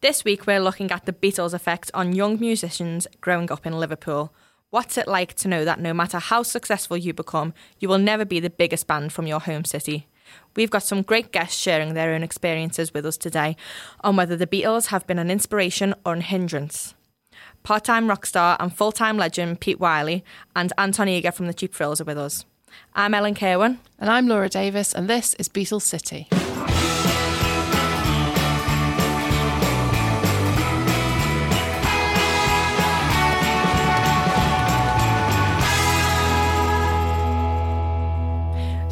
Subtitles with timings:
[0.00, 4.32] This week, we're looking at the Beatles' effect on young musicians growing up in Liverpool.
[4.70, 8.24] What's it like to know that no matter how successful you become, you will never
[8.24, 10.06] be the biggest band from your home city?
[10.54, 13.56] We've got some great guests sharing their own experiences with us today
[14.02, 16.94] on whether the Beatles have been an inspiration or an hindrance.
[17.64, 20.24] Part time rock star and full time legend Pete Wylie
[20.54, 22.44] and Anton Eger from the Cheap Thrills are with us.
[22.94, 23.80] I'm Ellen Kerwin.
[23.98, 26.28] And I'm Laura Davis, and this is Beatles City.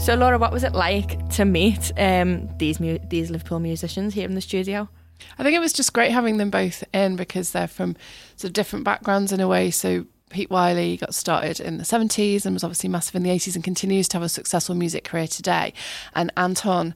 [0.06, 4.24] So, Laura, what was it like to meet um, these mu- these Liverpool musicians here
[4.24, 4.88] in the studio?
[5.36, 7.96] I think it was just great having them both in because they're from
[8.36, 9.72] sort of different backgrounds in a way.
[9.72, 13.56] So Pete Wylie got started in the 70s and was obviously massive in the 80s
[13.56, 15.72] and continues to have a successful music career today.
[16.14, 16.94] And Anton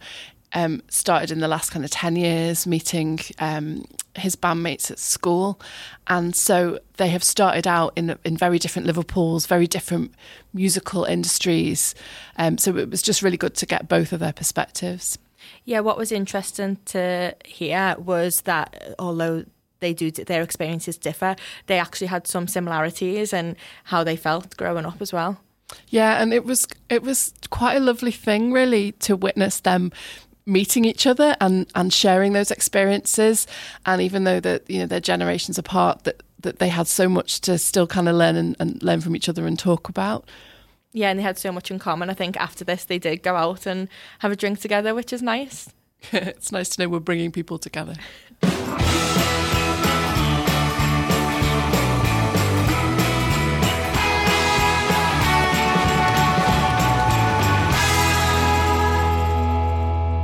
[0.52, 5.60] um, started in the last kind of 10 years meeting um, his bandmates at school.
[6.06, 10.12] And so they have started out in, in very different Liverpools, very different
[10.52, 11.94] musical industries.
[12.36, 15.18] Um, so it was just really good to get both of their perspectives.
[15.64, 19.44] Yeah, what was interesting to hear was that although
[19.80, 21.36] they do their experiences differ,
[21.66, 25.40] they actually had some similarities and how they felt growing up as well.
[25.88, 29.92] Yeah, and it was it was quite a lovely thing really to witness them
[30.50, 33.46] meeting each other and and sharing those experiences.
[33.86, 37.40] And even though that you know they're generations apart that that they had so much
[37.42, 40.28] to still kind of learn and, and learn from each other and talk about.
[40.92, 42.10] Yeah and they had so much in common.
[42.10, 43.88] I think after this they did go out and
[44.20, 45.70] have a drink together which is nice.
[46.12, 47.94] It's nice to know we're bringing people together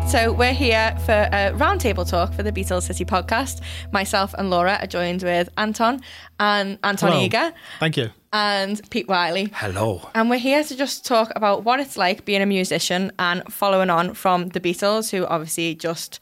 [0.09, 3.61] So we're here for a roundtable talk for the Beatles City podcast.
[3.93, 6.01] Myself and Laura are joined with Anton
[6.39, 7.25] and Anton Hello.
[7.25, 8.11] Eger Thank you.
[8.33, 9.51] and Pete Wylie.
[9.53, 10.09] Hello.
[10.15, 13.91] And we're here to just talk about what it's like being a musician and following
[13.91, 16.21] on from the Beatles, who obviously just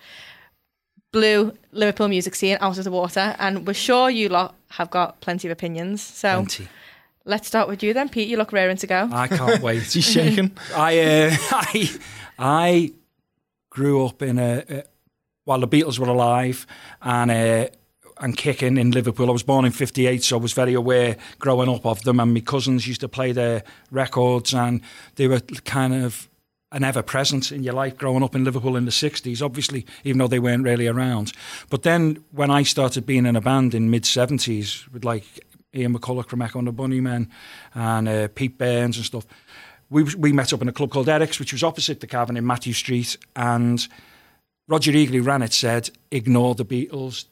[1.13, 3.37] blew Liverpool music scene out of the water.
[3.39, 6.03] And we're sure you lot have got plenty of opinions.
[6.03, 6.69] So Plenty.
[7.27, 8.29] let's start with you then, Pete.
[8.29, 9.09] You look raring to go.
[9.13, 9.83] I can't wait.
[9.93, 10.57] He's shaking.
[10.75, 11.91] I, uh, I,
[12.39, 12.93] I
[13.75, 14.85] grew up in a, a
[15.45, 16.67] while the Beatles were alive
[17.03, 17.69] and uh,
[18.19, 19.29] and kicking in Liverpool.
[19.29, 22.21] I was born in '58, so I was very aware growing up of them.
[22.21, 24.81] And my cousins used to play their records, and
[25.17, 26.29] they were kind of
[26.71, 30.19] an ever present in your life growing up in Liverpool in the 60s, obviously, even
[30.19, 31.33] though they weren't really around.
[31.71, 35.25] But then when I started being in a band in mid 70s with like
[35.75, 37.29] Ian McCulloch from Echo and the Bunnymen
[37.75, 39.27] and uh, Pete Burns and stuff,
[39.91, 42.47] we, we met up in a club called Eric's, which was opposite the Cavern in
[42.47, 43.17] Mathew Street.
[43.37, 43.87] And
[44.69, 47.27] Roger Eagley ran it, said, ignore the Beatles,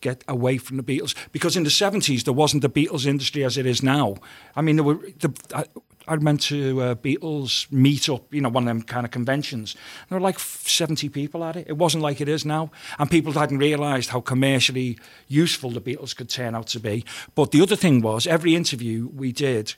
[0.00, 1.14] get away from the Beatles.
[1.32, 4.16] Because in the 70s, there wasn't the Beatles industry as it is now.
[4.56, 5.64] I mean, there were the, I,
[6.06, 9.76] I went to a Beatles meetup, you know, one of them kind of conventions.
[10.08, 11.66] There were like 70 people at it.
[11.68, 12.70] It wasn't like it is now.
[12.98, 14.98] And people hadn't realised how commercially
[15.28, 17.04] useful the Beatles could turn out to be.
[17.34, 19.74] But the other thing was, every interview we did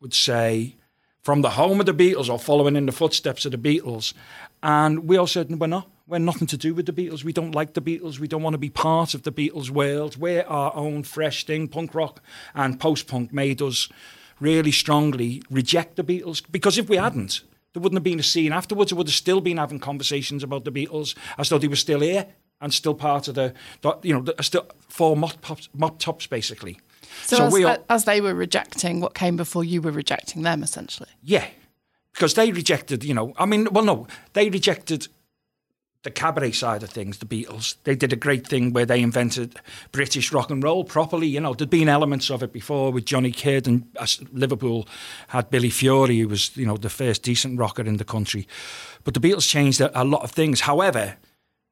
[0.00, 0.76] would say,
[1.22, 4.14] from the home of the Beatles or following in the footsteps of the Beatles.
[4.62, 5.90] And we all said, we're not.
[6.06, 7.22] We're nothing to do with the Beatles.
[7.22, 8.18] We don't like the Beatles.
[8.18, 10.16] We don't want to be part of the Beatles world.
[10.16, 11.68] We're our own fresh thing.
[11.68, 12.22] Punk rock
[12.54, 13.90] and post punk made us
[14.40, 17.42] really strongly reject the Beatles because if we hadn't,
[17.74, 18.90] there wouldn't have been a scene afterwards.
[18.90, 22.00] It would have still been having conversations about the Beatles as though they were still
[22.00, 22.26] here
[22.60, 23.52] and still part of the,
[23.82, 26.80] the you know, the, still four mop tops, mop tops basically.
[27.24, 31.08] So, as, we as they were rejecting what came before you were rejecting them essentially
[31.22, 31.46] yeah,
[32.18, 35.06] because they rejected, you know, I mean, well, no, they rejected
[36.02, 37.76] the cabaret side of things, the Beatles.
[37.84, 39.60] They did a great thing where they invented
[39.92, 41.26] British rock and roll properly.
[41.26, 44.88] You know, there'd been elements of it before with Johnny Kidd, and as Liverpool
[45.28, 48.48] had Billy Fury, who was, you know, the first decent rocker in the country.
[49.04, 50.62] But the Beatles changed a, a lot of things.
[50.62, 51.16] However,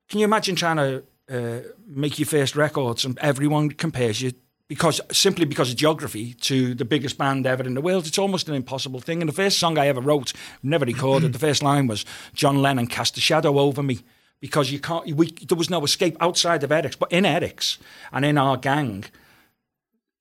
[0.09, 4.33] can you imagine trying to uh, make your first records and everyone compares you
[4.69, 8.07] because simply because of geography to the biggest band ever in the world.
[8.07, 9.23] It's almost an impossible thing.
[9.23, 10.33] And the first song I ever wrote,
[10.63, 12.05] never recorded, the first line was
[12.35, 14.01] John Lennon cast a shadow over me.
[14.41, 15.07] because you can't.
[15.15, 17.79] We, there was no escape outside of Eric's, but in Eric's
[18.13, 19.05] and in our gang,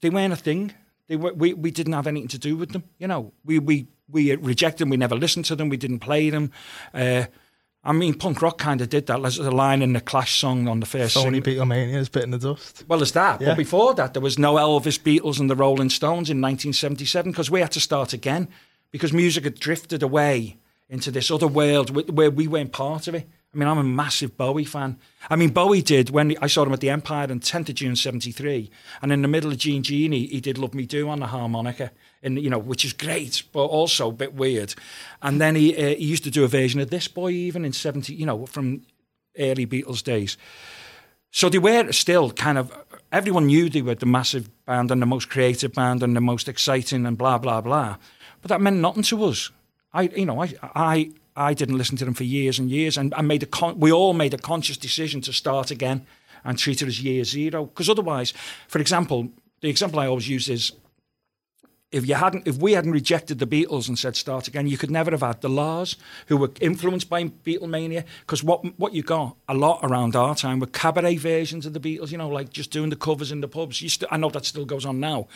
[0.01, 0.73] they weren't a thing.
[1.07, 2.83] They were, we we didn't have anything to do with them.
[2.97, 4.89] You know, we we we rejected them.
[4.89, 5.69] We never listened to them.
[5.69, 6.51] We didn't play them.
[6.93, 7.25] Uh,
[7.85, 9.21] I mean, punk rock kind of did that.
[9.21, 11.15] There's a line in the Clash song on the first.
[11.15, 11.65] Sony single.
[11.65, 12.83] Beatlemania is bit in the dust.
[12.87, 13.39] Well, there's that.
[13.39, 13.49] Yeah.
[13.49, 17.51] But before that, there was no Elvis, Beatles, and the Rolling Stones in 1977 because
[17.51, 18.47] we had to start again
[18.91, 20.57] because music had drifted away
[20.89, 23.27] into this other world where we weren't part of it.
[23.53, 24.99] I mean, I'm a massive Bowie fan.
[25.29, 27.95] I mean, Bowie did when I saw him at the Empire on 10th of June
[27.95, 28.69] 73,
[29.01, 31.91] and in the middle of Jean Genie, he did Love Me Do on the harmonica,
[32.25, 34.73] and you know, which is great, but also a bit weird.
[35.21, 37.71] And then he, uh, he used to do a version of This Boy even in
[37.71, 38.81] 70, you know, from
[39.37, 40.37] early Beatles days.
[41.31, 42.71] So they were still kind of
[43.11, 46.47] everyone knew they were the massive band and the most creative band and the most
[46.47, 47.97] exciting and blah blah blah.
[48.41, 49.51] But that meant nothing to us.
[49.93, 53.13] I you know I I I didn't listen to them for years and years and
[53.15, 56.05] I made a con- we all made a conscious decision to start again
[56.45, 58.33] and treat it as year zero because otherwise,
[58.69, 59.27] for example,
[59.59, 60.71] the example I always use is
[61.95, 64.91] if you hadn't, if we hadn't rejected the Beatles and said start again, you could
[64.91, 65.95] never have had the La's,
[66.27, 68.03] who were influenced by Beatlemania.
[68.19, 71.79] Because what what you got a lot around our time were cabaret versions of the
[71.79, 72.11] Beatles.
[72.11, 73.81] You know, like just doing the covers in the pubs.
[73.81, 75.27] You st- I know that still goes on now,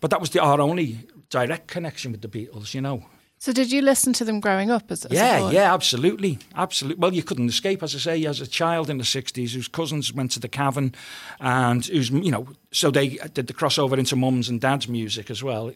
[0.00, 2.74] but that was the, our only direct connection with the Beatles.
[2.74, 3.04] You know.
[3.42, 7.00] So did you listen to them growing up as, as a Yeah, yeah, absolutely, absolutely.
[7.00, 10.12] Well, you couldn't escape, as I say, as a child in the '60s, whose cousins
[10.12, 10.94] went to the Cavern,
[11.40, 15.42] and who's you know, so they did the crossover into mums and dads music as
[15.42, 15.72] well.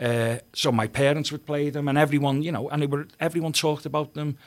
[0.00, 3.52] Uh, so my parents would play them, and everyone, you know, and they were everyone
[3.52, 4.38] talked about them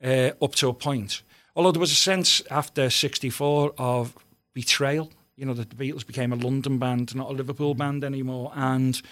[0.00, 1.22] uh, up to a point.
[1.56, 4.14] Although there was a sense after '64 of
[4.54, 5.10] betrayal.
[5.34, 9.02] You know, that the Beatles became a London band, not a Liverpool band anymore, and.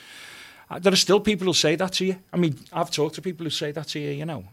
[0.71, 2.17] Uh, There are still people who say that to you.
[2.33, 4.45] I mean, I've talked to people who say that to you, you know.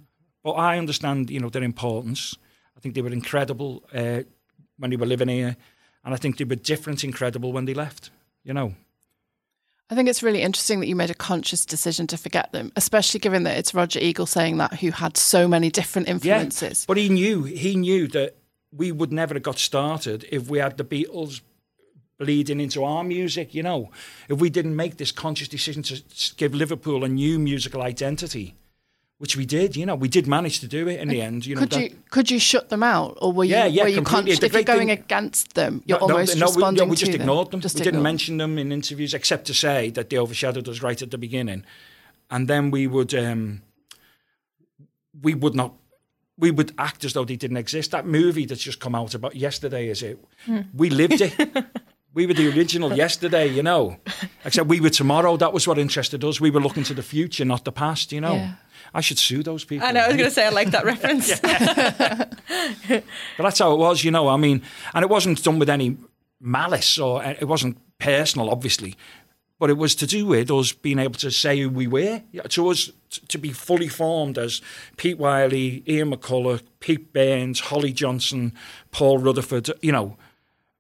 [0.44, 2.36] But I understand, you know, their importance.
[2.76, 4.24] I think they were incredible uh,
[4.78, 5.56] when they were living here,
[6.04, 8.12] and I think they were different, incredible when they left.
[8.44, 8.74] You know.
[9.90, 13.22] I think it's really interesting that you made a conscious decision to forget them, especially
[13.22, 16.82] given that it's Roger Eagle saying that, who had so many different influences.
[16.82, 18.36] Yeah, But he knew he knew that
[18.72, 21.42] we would never have got started if we had the Beatles
[22.18, 23.54] bleeding into our music.
[23.54, 23.92] You know,
[24.30, 26.02] if we didn't make this conscious decision to
[26.36, 28.56] give Liverpool a new musical identity,
[29.20, 29.76] which we did.
[29.76, 31.46] You know, we did manage to do it in the end.
[31.46, 33.84] You know, could that- you could you shut them out, or were you Yeah, yeah,
[33.84, 35.82] were you conscious if you're going thing- against them?
[35.88, 37.60] You're No, no, almost no, we- responding no, we just ignored them.
[37.62, 41.02] Just we didn't mention them in interviews, except to say that they overshadowed us right
[41.02, 41.64] at the beginning,
[42.30, 43.64] and then we would um,
[45.22, 45.74] we would not
[46.38, 47.90] we would act as though they didn't exist.
[47.90, 50.24] That movie that's just come out about yesterday is it?
[50.76, 51.34] We lived it.
[52.18, 53.98] we were the original yesterday, you know.
[54.44, 55.38] Except we were tomorrow.
[55.38, 56.42] That was what interested us.
[56.42, 58.34] We were looking to the future, not the past, you know.
[58.34, 58.54] Yeah.
[58.92, 59.88] I should sue those people.
[59.88, 61.40] I know, I was going to say I like that reference.
[63.38, 64.30] But that's how it was, you know.
[64.30, 64.64] I mean,
[64.96, 65.98] and it wasn't done with any
[66.42, 68.96] malice or uh, it wasn't personal, obviously,
[69.60, 72.24] but it was to do with us being able to say who we were.
[72.50, 72.92] To us,
[73.28, 74.62] to be fully formed as
[74.96, 78.54] Pete Wylie, Ian McCulloch, Pete Burns, Holly Johnson,
[78.92, 80.18] Paul Rutherford, you know,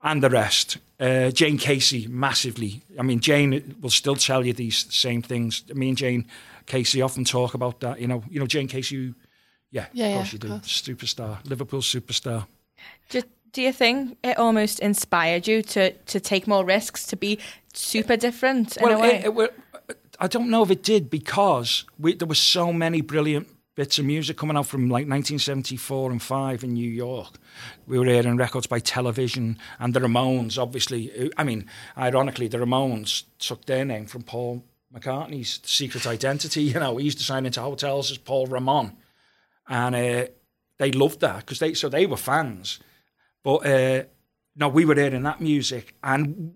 [0.08, 0.78] and the rest.
[1.00, 2.82] Uh, Jayne Casey, massively.
[3.00, 5.64] I mean, Jayne will still tell you these same things.
[5.74, 6.26] Me and Jayne
[6.66, 8.00] Casey often talk about that.
[8.00, 8.96] You know, you know Jayne Casey.
[8.96, 9.14] Who,
[9.72, 10.48] yeah, Yeah, of yeah, course you of do.
[10.50, 10.82] course.
[10.82, 12.48] Superstar, Liverpool superstar.
[13.10, 13.22] do,
[13.52, 17.38] do you think it almost inspired you to, to take more risks, to be
[17.74, 19.16] super different in a way?
[19.18, 19.50] it, it, well,
[20.20, 23.48] I don't know if it did because we, there were so many brilliant
[23.78, 27.38] bits of music coming out from like 1974 and 5 in New York.
[27.86, 31.32] We were hearing records by television and the Ramones, obviously.
[31.38, 36.64] I mean, ironically, the Ramones took their name from Paul McCartney's secret identity.
[36.68, 38.98] You know, he used to sign into hotels as Paul Ramon.
[39.70, 40.26] And uh,
[40.80, 42.80] they loved that because they, so they were fans.
[43.44, 44.04] But uh,
[44.56, 46.56] no, we were hearing that music, and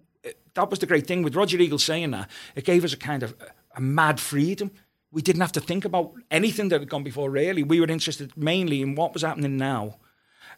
[0.55, 2.29] that was the great thing with Roger Eagle saying that.
[2.55, 3.35] It gave us a kind of
[3.75, 4.71] a mad freedom.
[5.11, 7.29] We didn't have to think about anything that had gone before.
[7.29, 9.97] Really, we were interested mainly in what was happening now,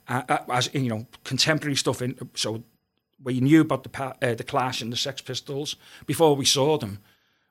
[0.07, 2.01] uh, uh, as you know, contemporary stuff.
[2.01, 2.63] In so
[3.24, 7.00] we knew about the uh, the Clash and the Sex Pistols before we saw them.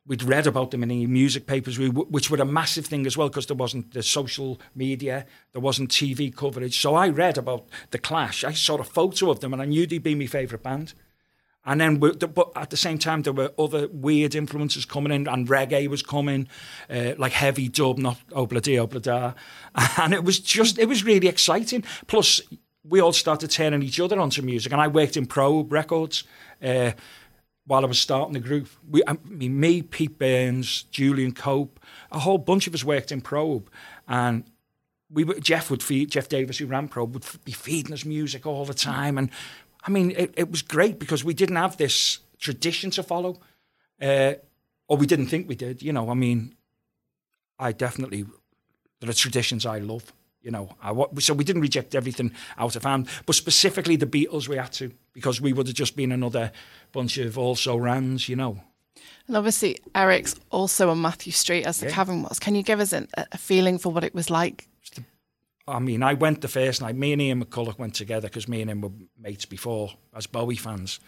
[0.04, 3.28] We'd read about them in the music papers, which were a massive thing as well
[3.28, 6.80] because there wasn't the social media, there wasn't TV coverage.
[6.80, 8.42] So I read about the Clash.
[8.42, 10.94] I saw a photo of them, and I knew they'd be my favourite band.
[11.64, 15.28] And then, we- but at the same time, there were other weird influences coming in,
[15.28, 16.48] and reggae was coming,
[16.90, 19.34] uh, like heavy dub, not obladi oblada,
[20.02, 21.84] and it was just, it was really exciting.
[22.08, 22.40] Plus,
[22.84, 26.24] we all started turning each other onto music, and I worked in Probe Records.
[26.62, 26.92] Uh,
[27.64, 28.68] while I was starting the group.
[28.90, 31.78] We, I mean, me, Pete Burns, Julian Cope,
[32.10, 33.70] a whole bunch of us worked in Probe,
[34.08, 34.44] and
[35.08, 38.46] we were, Jeff would feed Geoff Davies, who ran Probe, would be feeding us music
[38.46, 39.30] all the time, and
[39.86, 43.40] I mean, it, it was great because we didn't have this tradition to follow,
[44.00, 44.34] uh,
[44.88, 45.82] or we didn't think we did.
[45.82, 46.54] You know, I mean,
[47.58, 48.24] I definitely
[49.00, 50.12] there are traditions I love.
[50.42, 54.48] You know, I, so we didn't reject everything out of hand, but specifically the Beatles
[54.48, 56.50] we had to because we would have just been another
[56.92, 58.28] bunch of also rans.
[58.28, 58.60] You know.
[59.28, 61.92] And obviously, Eric's also on Mathew Street as the Yeah.
[61.94, 62.38] cavern was.
[62.40, 64.68] Can you give us a, a feeling for what it was like?
[65.72, 66.96] I mean, I went the first night.
[66.96, 70.56] Me and Ian McCulloch went together because me and him were mates before as Bowie
[70.56, 71.00] fans.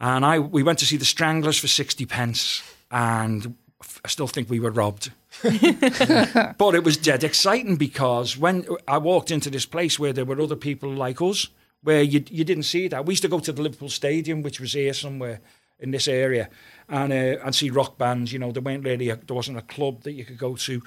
[0.00, 3.56] And I we went to see the Stranglers for sixty pence, and
[4.04, 5.10] I still think we were robbed.
[5.42, 10.40] but it was dead exciting because when I walked into this place where there were
[10.40, 11.48] other people like us,
[11.82, 13.06] where you you didn't see that.
[13.06, 15.40] We used to go to the Liverpool Stadium, which was here somewhere
[15.78, 16.48] in this area,
[16.88, 18.32] and uh, and see rock bands.
[18.32, 20.82] You know, there weren't really a, there wasn't a club that you could go to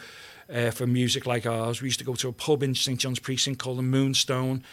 [0.49, 1.81] uh, for music like ours.
[1.81, 4.63] We used to go to a pub in St John's Precinct called the Moonstone.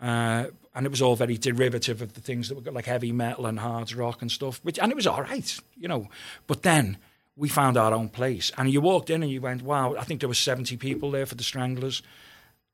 [0.00, 3.46] Uh, and it was all very derivative of the things that were like heavy metal
[3.46, 6.08] and hard rock and stuff, which and it was all right, you know.
[6.46, 6.98] But then
[7.36, 10.20] we found our own place, and you walked in and you went, "Wow!" I think
[10.20, 12.02] there were seventy people there for the Stranglers,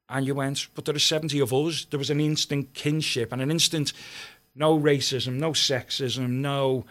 [0.09, 3.42] and you went, "But there are seventy of us." There was an instant kinship and
[3.42, 3.92] an instant
[4.54, 6.85] no racism, no sexism, no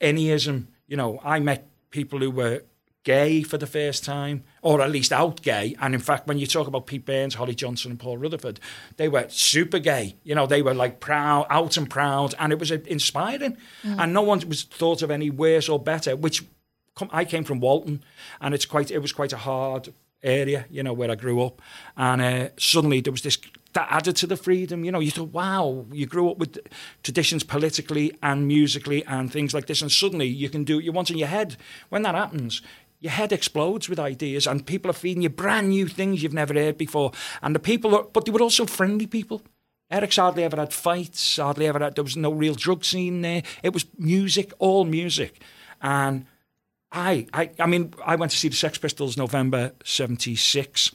[0.00, 0.66] anyism.
[0.86, 2.62] You know, I met people who were
[3.04, 5.76] gay for the first time, or at least out gay.
[5.80, 8.58] And in fact, when you talk about Pete Burns, Holly Johnson, and Paul Rutherford,
[8.96, 10.16] they were super gay.
[10.24, 13.56] You know, they were like proud, out and proud, and it was uh, inspiring.
[13.84, 16.16] And no one was thought of any worse or better.
[16.16, 16.44] Which
[17.10, 18.02] I came from Walton,
[18.40, 19.92] and it's quite it was quite a hard
[20.22, 21.60] area, you know, where I grew up.
[21.96, 23.38] And uh, suddenly there was this
[23.74, 24.84] that added to the freedom.
[24.84, 26.58] You know, you thought, wow, you grew up with
[27.02, 30.92] traditions politically and musically and things like this, and suddenly you can do what you
[30.92, 31.56] want in your head.
[31.88, 32.62] When that happens,
[33.04, 36.54] your head explodes with ideas, and people are feeding you brand new things you've never
[36.54, 37.12] heard before.
[37.42, 39.42] And the people, are, but they were also friendly people.
[39.90, 43.42] Eric's hardly ever had fights, hardly ever had, there was no real drug scene there.
[43.62, 45.42] It was music, all music.
[45.82, 46.24] And
[46.90, 50.92] I, I, I mean, I went to see the Sex Pistols November 76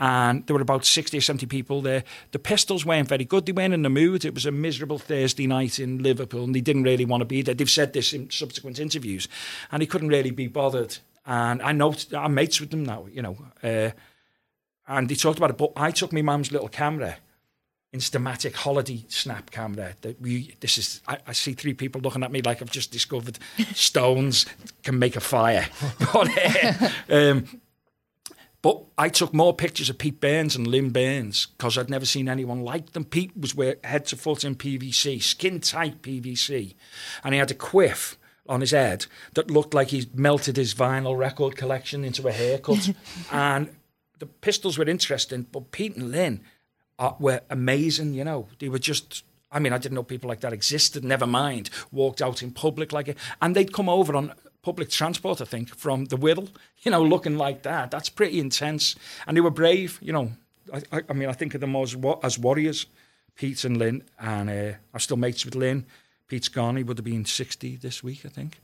[0.00, 2.02] and there were about 60 or 70 people there.
[2.32, 3.46] The Pistols weren't very good.
[3.46, 4.24] They weren't in the mood.
[4.24, 7.40] It was a miserable Thursday night in Liverpool and they didn't really want to be
[7.40, 7.54] there.
[7.54, 9.28] They've said this in subsequent interviews
[9.70, 10.98] and he couldn't really be bothered.
[11.26, 13.36] And I know I'm mates with them now, you know.
[13.62, 13.90] Uh,
[14.88, 17.16] and they talked about it, but I took my mum's little camera
[17.96, 19.94] Instamatic holiday snap camera.
[20.02, 21.00] That we, this is.
[21.08, 23.38] I, I see three people looking at me like I've just discovered
[23.74, 24.46] stones
[24.82, 25.66] can make a fire.
[26.12, 27.60] but, uh, um,
[28.60, 32.28] but I took more pictures of Pete Burns and Lynn Burns because I'd never seen
[32.28, 33.04] anyone like them.
[33.04, 36.74] Pete was wear head to foot in PVC, skin tight PVC,
[37.24, 38.18] and he had a quiff
[38.48, 42.90] on his head that looked like he'd melted his vinyl record collection into a haircut.
[43.32, 43.70] and
[44.18, 46.40] the pistols were interesting, but Pete and Lynn
[46.98, 48.14] uh, were amazing.
[48.14, 49.24] You know, they were just.
[49.52, 51.04] I mean, I didn't know people like that existed.
[51.04, 55.40] Never mind, walked out in public like it, and they'd come over on public transport.
[55.40, 56.50] I think from the Wirral,
[56.82, 57.90] you know, looking like that.
[57.90, 59.98] That's pretty intense, and they were brave.
[60.02, 60.32] You know,
[60.72, 62.86] I, I, I mean, I think of them as as warriors,
[63.34, 65.86] Pete and Lynn, and uh, I'm still mates with Lynn.
[66.28, 66.76] Pete's gone.
[66.76, 68.60] He would have been 60 this week, I think.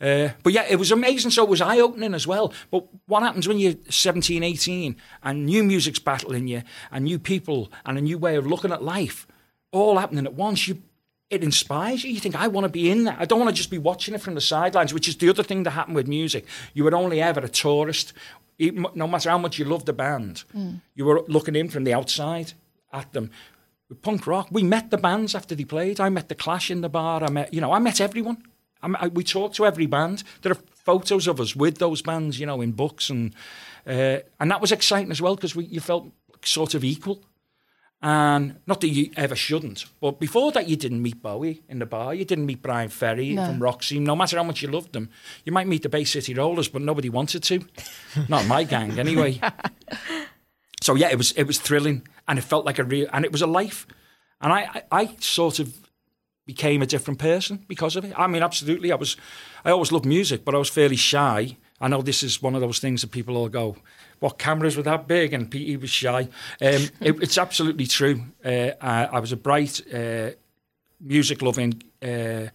[0.00, 1.30] Uh, but yeah, it was amazing.
[1.30, 2.52] So it was eye opening as well.
[2.70, 7.70] But what happens when you're 17, 18 and new music's battling you and new people
[7.84, 9.26] and a new way of looking at life
[9.72, 10.66] all happening at once?
[10.66, 10.82] You,
[11.28, 12.12] it inspires you.
[12.12, 13.18] You think, I want to be in that.
[13.20, 15.42] I don't want to just be watching it from the sidelines, which is the other
[15.42, 16.46] thing that happened with music.
[16.72, 18.14] You were only ever a tourist.
[18.58, 20.44] Even, no matter how much you loved the band,
[20.94, 22.52] you were looking in from the outside
[22.92, 23.30] at them
[23.94, 24.48] punk rock.
[24.50, 26.00] We met the bands after they played.
[26.00, 27.22] I met the Clash in the bar.
[27.24, 28.38] I met, you know, I met everyone.
[28.82, 30.22] I I, we talked to every band.
[30.42, 33.34] There are photos of us with those bands, you know, in books, and
[33.86, 36.10] uh, and that was exciting as well because we you felt
[36.44, 37.22] sort of equal.
[38.04, 41.86] And not that you ever shouldn't, but before that, you didn't meet Bowie in the
[41.86, 42.12] bar.
[42.12, 43.46] You didn't meet Bryan Ferry No.
[43.46, 44.00] from Roxy.
[44.00, 45.08] No matter how much you loved them,
[45.44, 47.60] you might meet the Bay City Rollers, but nobody wanted to.
[48.28, 49.40] not my gang, anyway.
[50.82, 53.32] So yeah, it was it was thrilling, and it felt like a real, and it
[53.32, 53.86] was a life,
[54.40, 55.72] and I, I I sort of
[56.44, 58.12] became a different person because of it.
[58.18, 59.16] I mean, absolutely, I was,
[59.64, 61.56] I always loved music, but I was fairly shy.
[61.80, 63.76] I know this is one of those things that people all go,
[64.18, 66.22] "What cameras were that big?" And Pete was shy.
[66.22, 66.28] Um,
[67.00, 68.24] it, it's absolutely true.
[68.44, 70.30] Uh, I, I was a bright, uh,
[71.00, 71.82] music-loving.
[72.02, 72.48] Uh,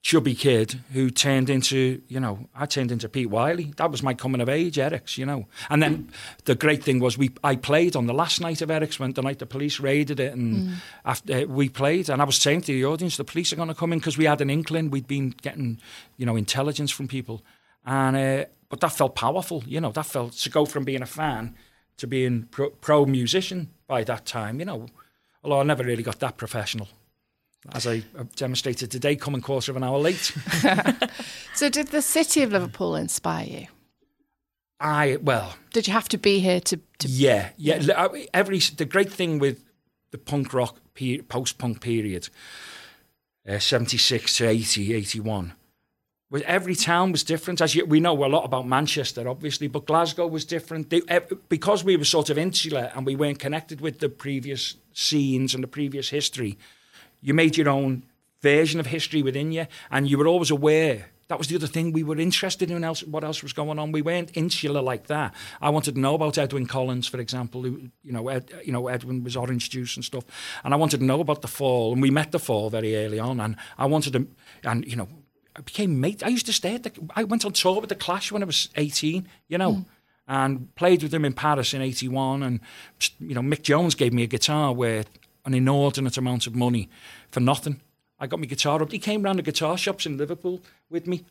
[0.00, 3.72] chubby kid who turned into, you know, I turned into Pete Wylie.
[3.76, 5.46] That was my coming of age, Eric's, you know.
[5.68, 6.10] And then
[6.44, 9.22] the great thing was we I played on the last night of Eric's when the
[9.22, 12.84] night the police raided it and after we played and I was saying to the
[12.84, 14.90] audience, the police are going to come in because we had an inkling.
[14.90, 15.80] We'd been getting,
[16.16, 17.42] you know, intelligence from people.
[17.84, 21.06] And, uh, but that felt powerful, you know, that felt to go from being a
[21.06, 21.56] fan
[21.96, 24.86] to being pro, pro musician by that time, you know.
[25.42, 26.88] Although I never really got that professional.
[27.72, 28.02] As I
[28.36, 30.32] demonstrated today, coming quarter of an hour late.
[31.54, 33.66] So, did the city of Liverpool inspire you?
[34.78, 36.78] I, well, Did you have to be here to?
[37.00, 38.06] to yeah, yeah.
[38.32, 39.64] Every the great thing with
[40.12, 40.76] the punk rock
[41.28, 42.28] post punk period,
[43.48, 45.54] uh, seventy six to 80, 81,
[46.30, 47.60] was every town was different.
[47.60, 50.90] As you, we know a lot about Manchester, obviously, but Glasgow was different.
[50.90, 51.02] They,
[51.48, 55.64] because we were sort of insular and we weren't connected with the previous scenes and
[55.64, 56.56] the previous history.
[57.20, 58.04] You made your own
[58.40, 61.06] version of history within you, and you were always aware.
[61.28, 61.92] That was the other thing.
[61.92, 63.92] We were interested in else, what else was going on.
[63.92, 65.34] We weren't insular like that.
[65.60, 67.62] I wanted to know about Edwyn Collins, for example.
[67.62, 70.24] Who, you know, Ed, you know, Edwyn was Orange Juice and stuff,
[70.64, 71.92] and I wanted to know about the Fall.
[71.92, 74.26] And we met the Fall very early on, and I wanted to,
[74.64, 75.08] and you know,
[75.54, 76.22] I became mate.
[76.24, 76.92] I used to stay at the.
[77.14, 79.28] I went on tour with the Clash when I was eighteen.
[79.48, 79.72] You know.
[79.72, 79.86] Mm.
[80.30, 82.60] And played with them in Paris in '81, and
[83.18, 86.88] you know Mick Jones gave me a guitar worth an inordinate amount of money
[87.30, 87.80] for nothing.
[88.20, 88.90] I got my guitar up.
[88.92, 91.24] He came round the guitar shops in Liverpool with me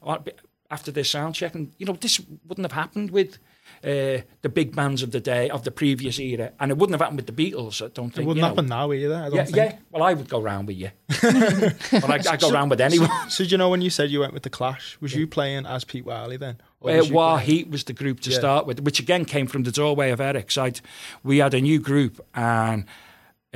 [0.69, 3.37] after their sound check, and you know this wouldn't have happened with
[3.83, 7.01] uh, the big bands of the day of the previous era, and it wouldn't have
[7.01, 7.81] happened with the Beatles.
[7.81, 8.47] I don't think It wouldn't you know.
[8.47, 9.15] happen now either.
[9.15, 9.55] I don't Yeah, think.
[9.57, 9.77] yeah.
[9.91, 13.09] Well, I would go round with you, but I, I go round with anyone.
[13.29, 14.97] So do you know when you said you went with the Clash?
[15.01, 16.55] Was you playing as Pete Wylie then?
[16.83, 17.37] Uh, was Wah!
[17.37, 18.37] Heat was the group to Yeah.
[18.39, 20.57] start with, which again came from the doorway of Eric's.
[20.57, 20.79] I'd,
[21.23, 22.85] we had a new group and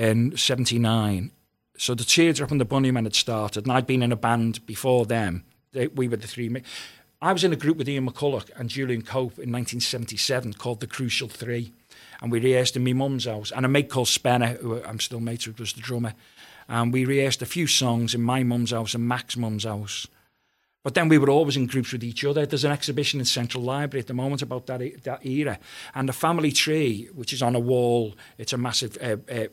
[0.01, 1.31] in '79,
[1.77, 5.05] so the Teardrop and the Bunnymen had started, and I'd been in a band before
[5.05, 5.43] them.
[5.73, 6.51] They, we were the three.
[7.21, 10.87] I was in a group with Ian McCulloch and Julian Cope in 1977 called the
[10.87, 11.71] Crucial Three,
[12.19, 13.51] and we rehearsed in my mum's house.
[13.51, 16.15] And a mate called Spenner, who I'm still mates with, was the drummer,
[16.67, 20.07] and we rehearsed a few songs in my mum's house and Mac's mum's house.
[20.83, 22.43] But then we were always in groups with each other.
[22.47, 25.59] There's an exhibition in Central Library at the moment about that that era,
[25.93, 29.47] and the family tree, which is on a wall, it's a massive uh, uh,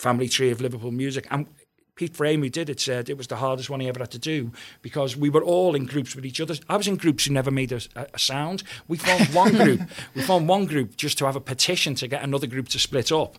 [0.00, 1.26] family tree of Liverpool music.
[1.30, 1.46] And
[1.94, 4.18] Pete Frame, who did it, said it was the hardest one he ever had to
[4.18, 6.54] do because we were all in groups with each other.
[6.68, 8.62] I was in groups who never made a, a, sound.
[8.88, 9.82] We formed one group.
[10.14, 13.12] We formed one group just to have a petition to get another group to split
[13.12, 13.36] up,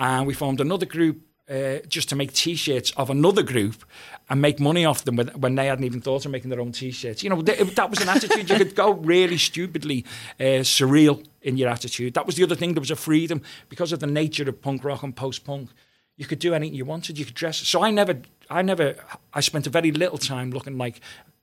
[0.00, 3.84] and we formed another group uh, just to make T-shirts of another group
[4.30, 6.72] and make money off them when, when they hadn't even thought of making their own
[6.72, 7.22] T-shirts.
[7.22, 8.48] You know, th- that was an attitude.
[8.48, 10.04] You could go really stupidly
[10.40, 12.14] uh, surreal in your attitude.
[12.14, 12.74] That was the other thing.
[12.74, 15.70] There was a freedom because of the nature of punk rock and post-punk.
[16.16, 17.18] You could do anything you wanted.
[17.18, 17.58] You could dress.
[17.58, 18.20] So I never,
[18.50, 18.96] I never,
[19.32, 21.00] I spent a very little time looking like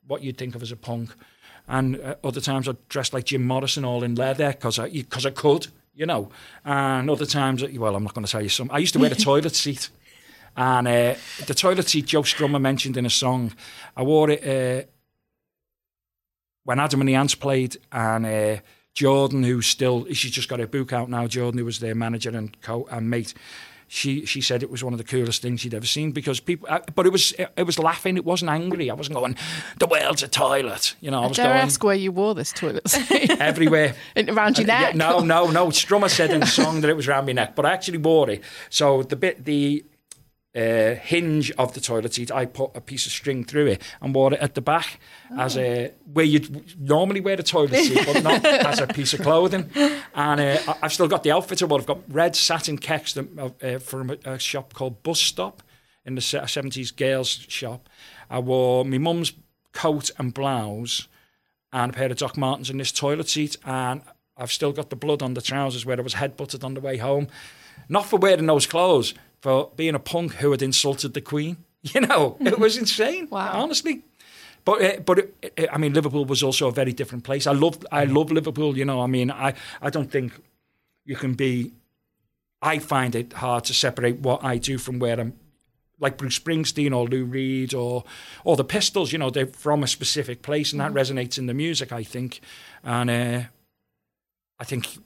[0.07, 1.11] what you'd think of as a punk.
[1.67, 5.25] And uh, other times I dressed like Jim Morrison, all in leather, because I, cause
[5.25, 6.29] I could, you know.
[6.65, 8.69] And other times, well, I'm not going to tell you some.
[8.71, 9.89] I used to wear a toilet seat.
[10.57, 13.53] And uh, the toilet seat Joe Strummer mentioned in a song,
[13.95, 14.87] I wore it uh,
[16.63, 18.57] when Adam and the Ants played, and uh,
[18.93, 22.29] Jordan, who's still, she's just got her book out now, Jordan, who was their manager
[22.29, 23.33] and co and mate,
[23.91, 26.67] she she said it was one of the coolest things she'd ever seen because people,
[26.69, 28.89] uh, but it was it, it was laughing, it wasn't angry.
[28.89, 29.35] I wasn't going,
[29.79, 31.23] the world's a toilet, you know.
[31.23, 33.31] I was dare going ask where you wore this toilet seat.
[33.41, 33.95] everywhere.
[34.15, 34.95] around your Uh, yeah, neck.
[34.95, 35.67] no, no, no.
[35.69, 38.29] Strummer said in the song that it was around my neck, but I actually wore
[38.29, 38.43] it.
[38.69, 39.83] So the bit, the
[40.55, 44.15] uh, hinge of the toilet seat, I put a piece of string through it and
[44.15, 44.99] wore it at the back
[45.37, 49.21] as a where you'd normally wear a toilet seat, but not as a piece of
[49.21, 49.69] clothing.
[50.15, 51.61] And uh, I've still got the outfit.
[51.61, 51.79] Wore.
[51.79, 55.61] I've got red satin kecks that, uh, from a, a shop called Bus Stop
[56.05, 57.87] in the 70s girls shop.
[58.29, 59.33] I wore my mum's
[59.73, 61.07] coat and blouse
[61.71, 64.01] and a pair of Doc Martens in this toilet seat, and
[64.35, 66.81] I've still got the blood on the trousers where I was head headbutted on the
[66.81, 67.27] way home.
[67.87, 71.57] Not for wearing those clothes, for being a punk who had insulted the Queen.
[71.81, 73.29] You know, it was insane.
[73.29, 73.53] Wow.
[73.53, 74.03] honestly.
[74.65, 77.47] But uh, but it, it, I mean, Liverpool was also a very different place.
[77.47, 78.77] I love I love Liverpool.
[78.77, 80.33] You know, I mean, I I don't think
[81.05, 81.71] you can be.
[82.61, 85.33] I find it hard to separate what I do from where I'm
[85.99, 88.03] like Bruce Springsteen or Lou Reed or
[88.43, 89.11] or the Pistols.
[89.13, 91.91] You know, they're from a specific place, and that resonates in the music.
[91.93, 92.41] I think,
[92.83, 93.41] and uh,
[94.59, 94.97] I think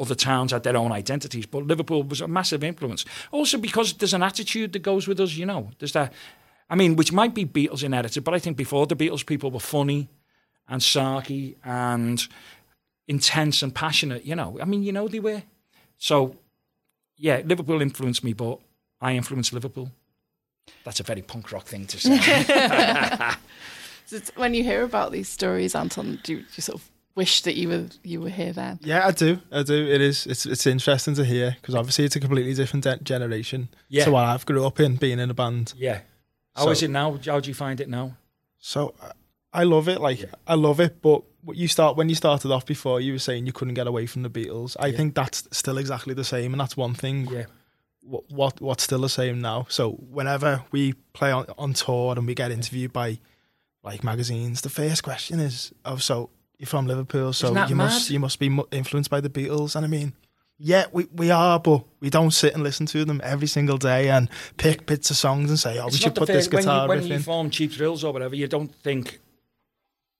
[0.00, 3.04] other towns had their own identities, but Liverpool was a massive influence.
[3.30, 5.36] Also because there's an attitude that goes with us.
[5.36, 6.12] You know, there's that.
[6.68, 9.60] I mean, which might be Beatles inherited, but I think before the Beatles, people were
[9.60, 10.08] funny
[10.68, 12.26] and sarky and
[13.08, 14.24] intense and passionate.
[14.24, 15.42] You know, I mean, you know they were.
[15.98, 16.36] So,
[17.16, 18.58] yeah, Liverpool influenced me, but
[19.00, 19.90] I influenced Liverpool.
[20.84, 23.34] That's a very punk rock thing to say.
[24.10, 27.42] So when you hear about these stories, Anton, do you, do you sort of wish
[27.42, 28.78] that you were you were here then?
[28.82, 29.38] Yeah, I do.
[29.52, 29.74] I do.
[29.86, 30.26] It is.
[30.26, 34.04] It's it's interesting to hear because obviously it's a completely different de- generation Yeah.
[34.04, 35.72] to what I've grew up in, being in a band.
[35.76, 36.00] yeah.
[36.56, 37.18] How So- is it now?
[37.24, 38.16] How do you find it now?
[38.58, 38.94] So
[39.52, 40.00] I love it.
[40.00, 41.22] Like I love it, but
[41.54, 44.22] you start when you started off before, you were saying you couldn't get away from
[44.22, 44.76] the Beatles.
[44.78, 44.96] I Yeah.
[44.96, 47.28] think that's still exactly the same, and that's one thing.
[47.30, 47.46] Yeah.
[48.02, 49.66] What, what what's still the same now?
[49.68, 53.18] So whenever we play on, on tour and we get interviewed by
[53.82, 58.20] like magazines, the first question is, "Oh, so you're from Liverpool, so you must you
[58.20, 60.12] must be influenced by the Beatles." And I mean,
[60.58, 64.10] yeah, we, we are, but we don't sit and listen to them every single day
[64.10, 66.82] and pick bits of songs and say, "Oh, we should put this first- when guitar
[66.84, 69.20] you, when you form Cheap Thrills or whatever, you don't think,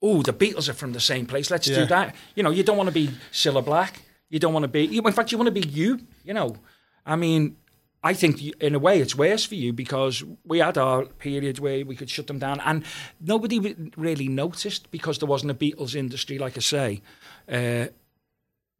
[0.02, 1.50] oh, the Beatles are from the same place.
[1.50, 1.80] Let's Yeah.
[1.80, 2.14] do that.
[2.34, 4.02] You know, you don't want to be Cilla Black.
[4.30, 4.96] You don't want to be.
[4.96, 6.00] In fact, you want to be you.
[6.24, 6.56] You know,
[7.04, 7.56] I mean,
[8.02, 11.84] I think in a way it's worse for you because we had our period where
[11.84, 12.84] we could shut them down, and
[13.20, 13.58] nobody
[13.96, 17.02] really noticed because there wasn't a Beatles industry, like I say.
[17.46, 17.86] Uh,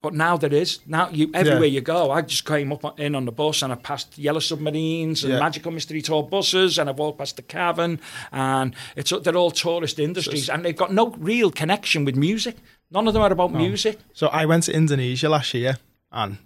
[0.03, 0.81] but now there is.
[0.87, 2.11] Now you everywhere you go.
[2.11, 5.41] I just came up in on the bus and I passed Yellow Submarines and Yeah.
[5.41, 8.01] Magical Mystery Tour buses and I've walked past the Cavern
[8.33, 12.57] and it's they're all tourist industries and they've got no real connection with music.
[12.91, 13.99] None of them are about music.
[14.15, 15.77] So I went to Indonesia last year,
[16.11, 16.39] and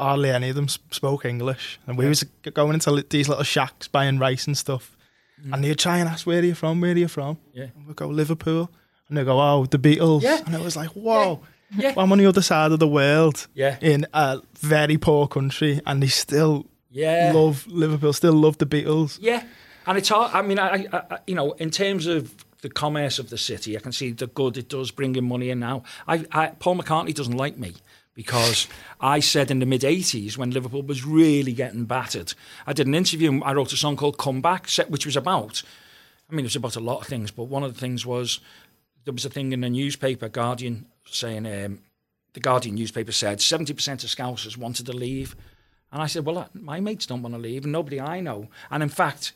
[0.00, 1.78] hardly any of them spoke English.
[1.86, 4.96] And we was going into these little shacks buying rice and stuff,
[5.44, 5.52] mm.
[5.52, 6.80] and they'd try and ask, "Where are you from?
[6.80, 7.68] Where are you from?" Yeah.
[7.76, 8.70] And we go Liverpool,
[9.08, 10.40] and they go, "Oh, the Beatles." Yeah.
[10.44, 11.40] And it was like, "Whoa."
[11.76, 11.94] Yeah.
[11.96, 13.76] I'm on the other side of the world Yeah.
[13.80, 17.32] in a very poor country, and they still Yeah.
[17.32, 19.18] love Liverpool, still love the Beatles.
[19.20, 19.44] Yeah,
[19.86, 20.32] and it's hard.
[20.34, 23.76] I mean, I, I, I, you know, in terms of the commerce of the city,
[23.76, 25.84] I can see the good it does bringing money in now.
[26.08, 27.74] I, I, Paul McCartney doesn't like me
[28.14, 28.66] because
[29.00, 32.34] I said in the mid '80s when Liverpool was really getting battered,
[32.66, 33.40] I did an interview.
[33.42, 35.62] I wrote a song called "Comeback," set- which was about.
[36.30, 38.40] I mean, it was about a lot of things, but one of the things was
[39.04, 41.80] there was a thing in the newspaper, Guardian, saying um,
[42.34, 43.70] the Guardian newspaper said 70%
[44.04, 45.34] of Scousers wanted to leave.
[45.92, 48.48] And I said, well, my mates don't want to leave, and nobody I know.
[48.70, 49.32] And in fact,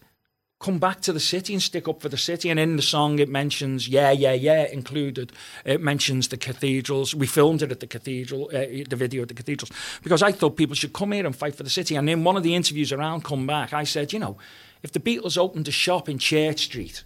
[0.65, 2.49] come back to the city and stick up for the city.
[2.49, 5.31] And in the song, it mentions, yeah, yeah, yeah, included.
[5.67, 7.15] It mentions the cathedrals.
[7.15, 9.71] We filmed it at the cathedral, uh, the video at the cathedrals,
[10.03, 11.97] because I thought people should come here and fight for the city.
[11.97, 14.39] And in one of the interviews around Come Back, I said, you know,
[14.83, 17.05] if the Beatles opened a shop in Church Street,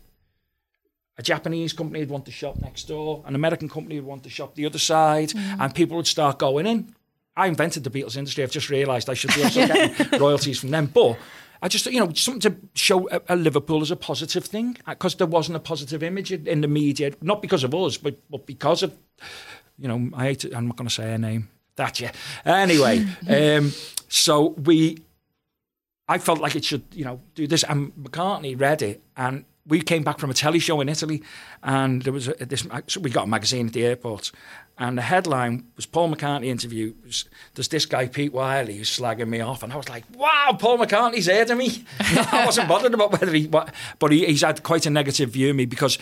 [1.16, 4.30] a Japanese company would want the shop next door, an American company would want the
[4.30, 6.94] shop the other side, and people would start going in.
[7.36, 8.44] I invented the Beatles industry.
[8.44, 10.86] I've just realised I should be also getting royalties from them.
[10.86, 11.18] But
[11.62, 15.16] I just, you know, something to show a, a Liverpool as a positive thing because
[15.16, 18.82] there wasn't a positive image in the media, not because of us, but, but because
[18.82, 18.96] of,
[19.78, 20.54] you know, I hate it.
[20.54, 21.48] I'm not going to say her name.
[21.76, 22.12] That yeah.
[22.44, 23.72] Anyway, um,
[24.08, 24.98] so we
[26.08, 27.62] I felt like it should, you know, do this.
[27.64, 31.22] And McCartney read it, and we came back from a telly show in Italy,
[31.62, 32.66] and there was a, this.
[32.86, 34.32] So we got a magazine at the airport,
[34.78, 36.94] and the headline was Paul McCartney interview.
[37.54, 40.78] There's this guy Pete Wylie who's slagging me off, and I was like, "Wow, Paul
[40.78, 44.62] McCartney's heard of me." I wasn't bothered about whether he, what, but he, he's had
[44.62, 45.98] quite a negative view of me because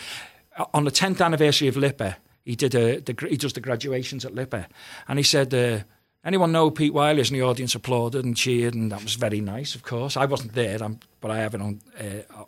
[0.73, 4.33] on the 10th anniversary of LIPA, he did a the, he does the graduations at
[4.33, 4.67] LIPA,
[5.07, 5.53] and he said.
[5.53, 5.79] Uh,
[6.25, 7.21] Anyone know Pete Wylie?
[7.21, 10.17] And the audience applauded and cheered, and that was very nice, of course.
[10.17, 12.43] I wasn't there, I'm, but I have it on uh,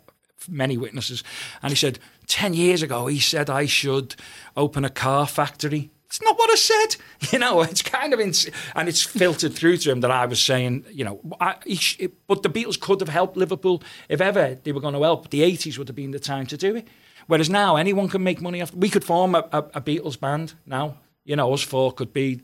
[0.48, 1.22] many witnesses.
[1.62, 4.14] And he said, 10 years ago, he said I should
[4.56, 5.90] open a car factory.
[6.06, 6.96] It's not what I said.
[7.32, 10.40] You know, it's kind of, ins- and it's filtered through to him that I was
[10.42, 13.82] saying, you know, I, he sh- it, but the Beatles could have helped Liverpool.
[14.08, 16.56] If ever they were going to help, the 80s would have been the time to
[16.56, 16.88] do it.
[17.26, 18.74] Whereas now, anyone can make money off.
[18.74, 20.96] We could form a, a, a Beatles band now.
[21.24, 22.40] You know, us four could be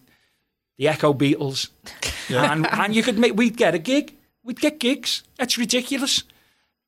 [0.79, 1.71] the Echo Beatles,
[2.29, 4.15] and and you could make we'd get a gig.
[4.45, 5.25] We'd get gigs.
[5.39, 6.23] That's ridiculous.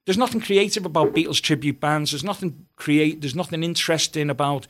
[0.09, 2.12] There's nothing creative about Beatles tribute bands.
[2.12, 3.21] There's nothing create.
[3.21, 4.66] There's nothing interesting about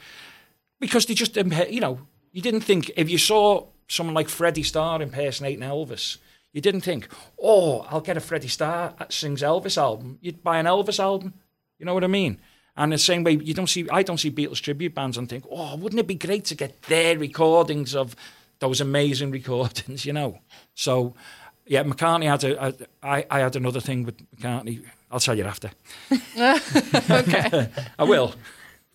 [0.81, 2.01] because they just um, you know
[2.33, 6.17] you didn't think if you saw someone like Freddie Starr impersonating Elvis,
[6.53, 7.07] you didn't think,
[7.41, 10.19] oh, I'll get a Freddie Starr sings Elvis album.
[10.21, 11.35] You'd buy an Elvis album.
[11.79, 12.41] You know what I mean?
[12.77, 15.45] And the same way, you don't see, I don't see Beatles tribute bands and think,
[15.49, 18.17] oh, wouldn't it be great to get their recordings of
[18.59, 20.41] those amazing recordings, you know?
[20.75, 21.15] So,
[21.65, 22.75] yeah, McCartney had a, a
[23.05, 24.85] I, I had another thing with McCartney.
[25.11, 25.71] I'll tell you after.
[26.13, 27.69] okay.
[27.99, 28.35] I will.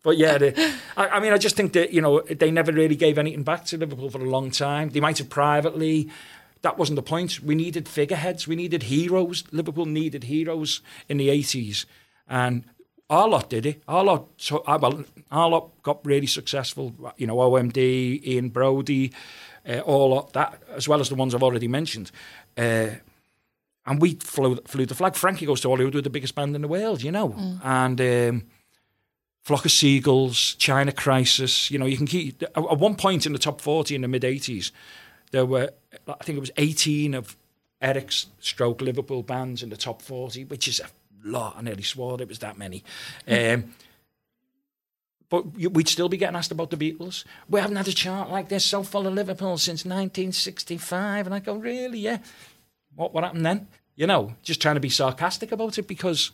[0.04, 2.96] But yeah, the, I, I mean, I just think that you know they never really
[2.96, 4.90] gave anything back to Liverpool for a long time.
[4.90, 6.10] They might have privately.
[6.62, 7.42] That wasn't the point.
[7.42, 8.48] We needed figureheads.
[8.48, 9.44] We needed heroes.
[9.52, 11.86] Liverpool needed heroes in the eighties,
[12.28, 12.66] and
[13.10, 13.84] our lot did it.
[13.88, 16.94] Our lot, so, uh, well, our lot got really successful.
[17.18, 19.14] You know, OMD, Ian Broudie,
[19.68, 22.12] uh, all of that, as well as the ones I've already mentioned.
[22.58, 22.88] Uh,
[23.86, 25.16] and we flew, flew the flag.
[25.16, 28.00] Frankie goes to Hollywood with the biggest band in the world, you know, and.
[28.02, 28.44] Um,
[29.44, 31.70] Flock of Seagulls, China Crisis.
[31.70, 32.42] You know, you can keep.
[32.44, 34.72] At at one point in the top 40 in the mid 80s,
[35.32, 35.70] there were,
[36.08, 37.36] I think it was 18 of
[37.82, 40.88] Eric's stroke Liverpool bands in the top 40, which is a
[41.26, 41.56] lot.
[41.58, 42.86] I nearly swore it was that many.
[43.28, 43.74] Um,
[45.30, 47.26] But we'd still be getting asked about the Beatles.
[47.50, 51.26] We haven't had a chart like this so full of Liverpool since 1965.
[51.26, 52.00] And I go, really?
[52.00, 52.20] Yeah.
[52.96, 53.68] What, what happened then?
[53.96, 56.32] You know, just trying to be sarcastic about it because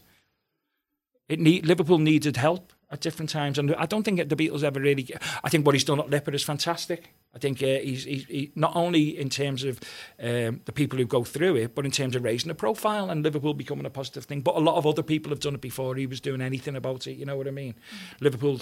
[1.27, 3.59] it need, Liverpool needed help at different times.
[3.59, 5.07] And I don't think the Beatles ever really.
[5.43, 7.13] I think what he's done at LIPA is fantastic.
[7.35, 9.79] I think uh, he's, he's he, not only in terms of
[10.19, 13.23] um, the people who go through it, but in terms of raising the profile and
[13.23, 14.41] Liverpool becoming a positive thing.
[14.41, 17.05] But a lot of other people have done it before he was doing anything about
[17.05, 17.13] it.
[17.13, 17.75] You know what I mean?
[18.19, 18.59] Liverpool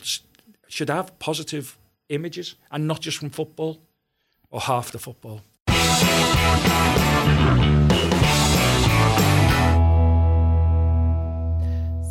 [0.67, 1.77] should have positive
[2.09, 3.79] images and not just from football
[4.49, 5.41] or half the football.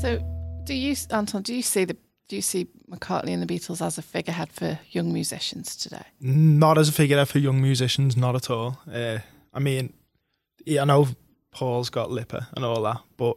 [0.01, 0.19] So,
[0.65, 1.43] do you, Anton?
[1.43, 1.97] Do you see the
[2.29, 6.03] do you see McCartney and the Beatles as a figurehead for young musicians today?
[6.21, 8.79] Not as a figurehead for young musicians, not at all.
[8.93, 9.21] Uh,
[9.55, 9.93] I mean,
[10.65, 11.09] yeah, I know
[11.53, 13.37] Paul's got LIPA and all that, but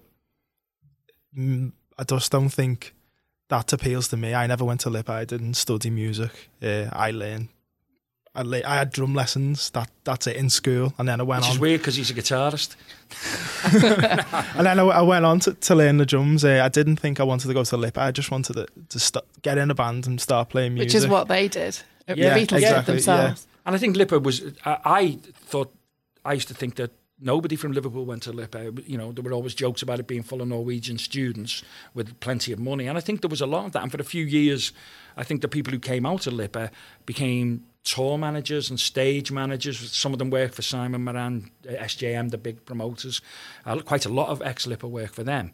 [1.38, 2.96] mm, I just don't think
[3.50, 4.34] that appeals to me.
[4.34, 5.12] I never went to LIPA.
[5.12, 6.50] I didn't study music.
[6.62, 7.50] Uh, I learned.
[8.40, 9.70] I, I had drum lessons.
[9.72, 11.56] That that's it in school, and then I went Which on.
[11.56, 12.76] is weird because he's a guitarist.
[14.56, 16.46] And then I, I went on to, to learn the drums.
[16.46, 18.00] Uh, I didn't think I wanted to go to LIPA.
[18.00, 20.88] I just wanted to, to st- get in a band and start playing music.
[20.88, 21.80] Which is what they did.
[22.08, 23.48] Yeah, the Beatles exactly, did themselves.
[23.66, 24.44] And I think LIPA was.
[24.66, 25.74] I, I thought
[26.26, 28.84] I used to think that nobody from Liverpool went to LIPA.
[28.88, 32.52] You know, there were always jokes about it being full of Norwegian students with plenty
[32.52, 33.84] of money, and I think there was a lot of that.
[33.84, 34.72] And for a few years,
[35.18, 36.72] I think the people who came out of LIPA
[37.06, 39.92] became tour managers and stage managers.
[39.92, 43.22] Some of them work for Simon Moran, uh, SJM, the big promoters.
[43.66, 45.52] Uh, quite a lot of ex-LIPA work for them.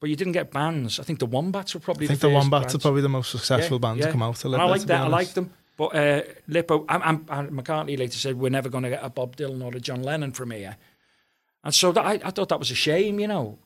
[0.00, 1.00] But you didn't get bands.
[1.00, 2.74] I think the Wombats were probably I think the the Wombats bands.
[2.74, 4.62] are probably the most successful bands to come out to And LIPA.
[4.62, 5.00] I like that.
[5.00, 5.50] I like them.
[5.76, 9.36] But uh, LIPA, I'm, and McCartney later said we're never going to get a Bob
[9.36, 10.76] Dylan or a John Lennon from here.
[11.64, 13.58] And so that, I, I thought that was a shame, you know.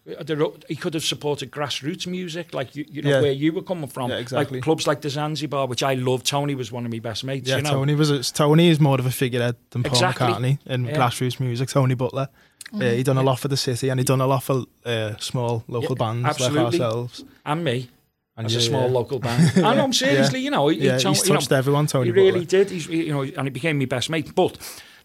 [0.69, 3.21] He could have supported grassroots music, like you, you know Yeah.
[3.23, 4.59] where you were coming from, Yeah, exactly.
[4.59, 6.23] like clubs like the Zanzibar, which I love.
[6.23, 7.49] Tony was one of my best mates.
[7.49, 10.27] Yeah, you know, Tony was a, Tony is more of a figurehead than Paul Exactly.
[10.29, 10.97] McCartney in Yeah.
[10.97, 11.69] grassroots music.
[11.71, 12.29] Tony Butler,
[12.73, 15.17] yeah, he done a lot for the city, and he done a lot for uh,
[15.19, 16.59] small local Yeah, bands absolutely.
[16.59, 17.25] like ourselves.
[17.45, 17.91] and me
[18.37, 18.93] And as yeah, a small yeah.
[18.95, 19.53] local band.
[19.65, 21.89] I know, I'm seriously, you know, he, Yeah, Tony- he's you know, touched everyone.
[21.89, 22.65] Tony he really Butler.
[22.65, 22.71] did.
[22.71, 24.33] He's you know, and he became my best mate.
[24.37, 24.57] But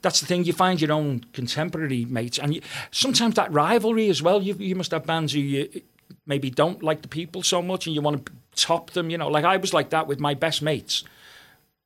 [0.04, 2.62] that's the thing: you find your own contemporary mates, and you,
[2.92, 4.44] sometimes that rivalry as well.
[4.44, 5.82] You you must have bands who you
[6.28, 9.10] maybe don't like the people so much, and you want to top them.
[9.10, 11.04] You know, like I was like that with my best mates.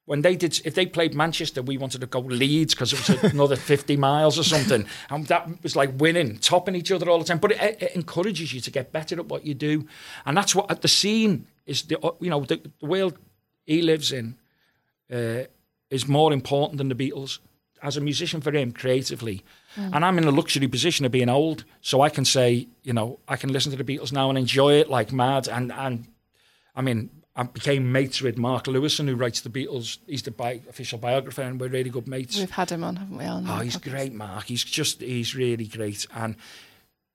[0.05, 3.33] When they did, if they played Manchester, we wanted to go Leeds because it was
[3.33, 7.25] another fifty miles or something, and that was like winning, topping each other all the
[7.25, 7.39] time.
[7.39, 9.85] But it, it encourages you to get better at what you do,
[10.25, 11.83] and that's what the scene is.
[11.83, 13.17] The you know the, the world
[13.65, 14.37] he lives in
[15.11, 15.43] uh,
[15.91, 17.39] is more important than the Beatles
[17.81, 19.43] as a musician for him creatively.
[19.75, 19.95] Mm.
[19.95, 23.19] And I'm in a luxury position of being old, so I can say, you know,
[23.27, 25.47] I can listen to the Beatles now and enjoy it like mad.
[25.47, 26.07] And and
[26.75, 29.99] I mean, I became mates with Mark Lewisohn, who writes the Beatles.
[30.07, 32.37] He's the bi- official biographer, and we're really good mates.
[32.39, 33.25] We've had him on, haven't we?
[33.25, 33.91] On Oh, he's podcast?
[33.91, 34.45] great, Mark.
[34.45, 36.35] He's just he's really great, and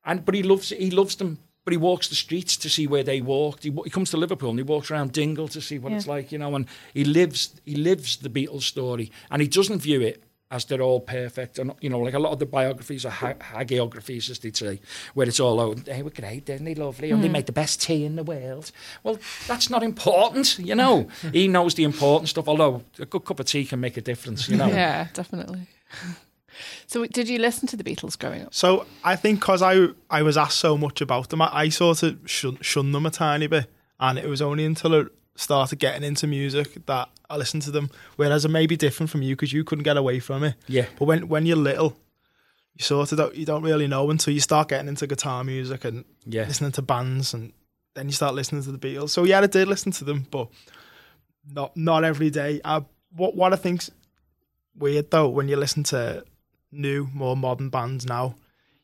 [0.05, 1.39] and but he loves he loves them.
[1.65, 3.63] But he walks the streets to see where they walked.
[3.63, 6.33] He, he comes to Liverpool and he walks around Dingle to see what it's like,
[6.33, 6.57] you know.
[6.57, 10.83] And he lives he lives the Beatles story, and he doesn't view it as they're
[10.83, 11.59] all perfect.
[11.59, 14.81] And you know, like a lot of the biographies are ha- hagiographies, as they'd say,
[15.15, 17.11] where it's all oh, they were great, didn't they, lovely?
[17.11, 17.33] And they hmm.
[17.33, 18.71] made the best tea in the world.
[19.03, 21.09] Well, that's not important, you know.
[21.33, 22.47] he knows the important stuff.
[22.47, 24.67] Although a good cup of tea can make a difference, you know.
[24.83, 25.67] Yeah, definitely.
[26.87, 28.53] So, did you listen to the Beatles growing up?
[28.53, 32.03] So I think because I I was asked so much about them, I, I sort
[32.03, 33.67] of shun, shunned them a tiny bit,
[33.99, 37.91] and it was only until I started getting into music that I listened to them.
[38.17, 40.55] Whereas it may be different from you because you couldn't get away from it.
[40.69, 40.87] Yeah.
[40.99, 41.97] But when when you're little,
[42.75, 45.85] you sort of don't, you don't really know until you start getting into guitar music
[45.85, 46.47] and Yeah.
[46.47, 47.53] listening to bands, and
[47.95, 49.11] then you start listening to the Beatles.
[49.11, 50.49] So yeah, I did listen to them, but
[51.47, 52.61] not not every day.
[52.65, 52.85] I,
[53.17, 53.91] what what I think's
[54.77, 56.25] weird though when you listen to
[56.71, 58.35] new, more modern bands now,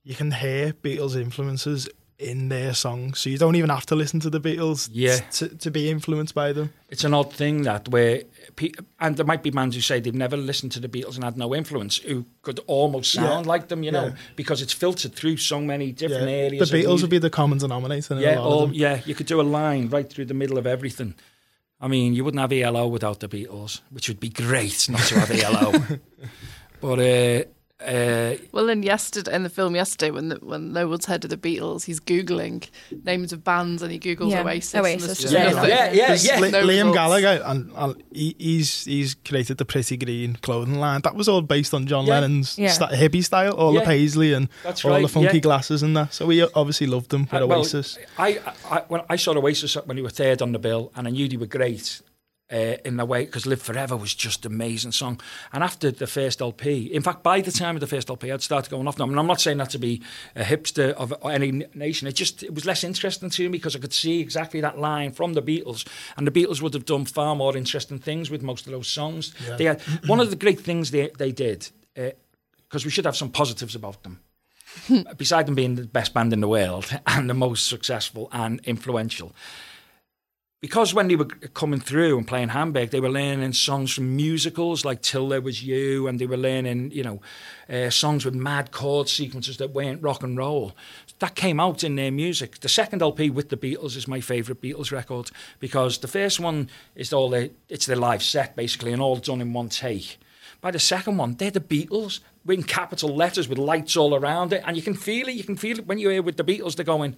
[0.02, 4.18] you can hear Beatles influences in their songs, so you don't even have to listen
[4.18, 5.18] to the Beatles Yeah.
[5.38, 6.72] to, to be influenced by them.
[6.88, 8.22] It's an odd thing that where,
[8.56, 11.22] pe- and there might be bands who say they've never listened to the Beatles and
[11.22, 13.52] had no influence, who could almost sound Yeah.
[13.52, 14.14] like them, you know, Yeah.
[14.34, 16.70] because it's filtered through so many different areas.
[16.70, 18.18] The Beatles would be the common denominator.
[18.20, 18.78] Yeah, a lot all, of them.
[18.78, 21.14] yeah, you could do a line right through the middle of everything.
[21.80, 25.20] I mean, you wouldn't have ELO without the Beatles, which would be great not to
[25.20, 25.72] have ELO.
[26.80, 27.44] but uh,
[27.80, 31.30] uh, Well, in yesterday, in the film yesterday, when the, when no one's heard of
[31.30, 32.68] the Beatles, he's googling
[33.04, 34.74] names of bands and he googles Yeah, Oasis.
[34.74, 35.50] Oasis, and there's just just Yeah.
[35.52, 35.70] nothing.
[35.70, 36.40] yeah, yeah, yeah.
[36.40, 36.94] Li- No Liam results.
[36.96, 41.02] Gallagher, and, and he, he's he's created the Pretty Green clothing line.
[41.02, 42.20] That was all based on John Yeah.
[42.20, 42.72] Lennon's Yeah.
[42.72, 43.80] sta- hippie style, all Yeah.
[43.80, 45.40] the paisley and That's all right, the funky yeah.
[45.40, 46.12] glasses and that.
[46.14, 47.96] So we obviously loved them with Uh, well, Oasis.
[48.18, 51.10] I, I when I saw Oasis when they were third on the bill, and I
[51.10, 52.00] knew they were great.
[52.52, 55.20] Uh, in the way because Live Forever was just an amazing song.
[55.52, 58.42] And after the first LP, in fact, by the time of the first LP, I'd
[58.42, 59.00] started going off.
[59.00, 60.02] I mean, I'm not saying that to be
[60.34, 62.08] a hipster of any nation.
[62.08, 65.12] It just it was less interesting to me because I could see exactly that line
[65.12, 68.66] from the Beatles, and the Beatles would have done far more interesting things with most
[68.66, 69.34] of those songs.
[69.46, 69.56] Yeah.
[69.56, 73.16] They had, one of the great things they they did because uh, we should have
[73.16, 74.20] some positives about them.
[75.16, 79.34] Beside them being the best band in the world and the most successful and influential,
[80.60, 84.84] because when they were coming through and playing Hamburg, they were learning songs from musicals
[84.84, 87.20] like Till There Was You, and they were learning, you know,
[87.68, 90.74] uh, songs with mad chord sequences that weren't rock and roll.
[91.20, 92.58] That came out in their music.
[92.58, 96.68] The second LP with the Beatles is my favourite Beatles record because the first one
[96.96, 100.18] is all the, it's their live set basically, and all done in one take.
[100.60, 102.18] By the second one, they're the Beatles
[102.48, 105.34] in capital letters with lights all around it, and you can feel it.
[105.34, 106.74] You can feel it when you hear with the Beatles.
[106.74, 107.16] They're going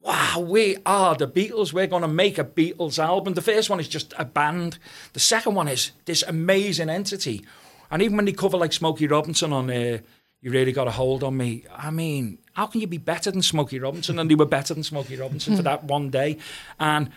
[0.00, 1.72] wow, we are the Beatles.
[1.72, 3.34] We're going to make a Beatles album.
[3.34, 4.78] The first one is just a band.
[5.12, 7.44] The second one is this amazing entity.
[7.90, 9.98] And even when they cover like Smokey Robinson on uh,
[10.40, 13.42] You Really Got a Hold on Me, I mean, how can you be better than
[13.42, 14.18] Smokey Robinson?
[14.18, 16.38] And they were better than Smokey Robinson for that one day.
[16.78, 17.10] And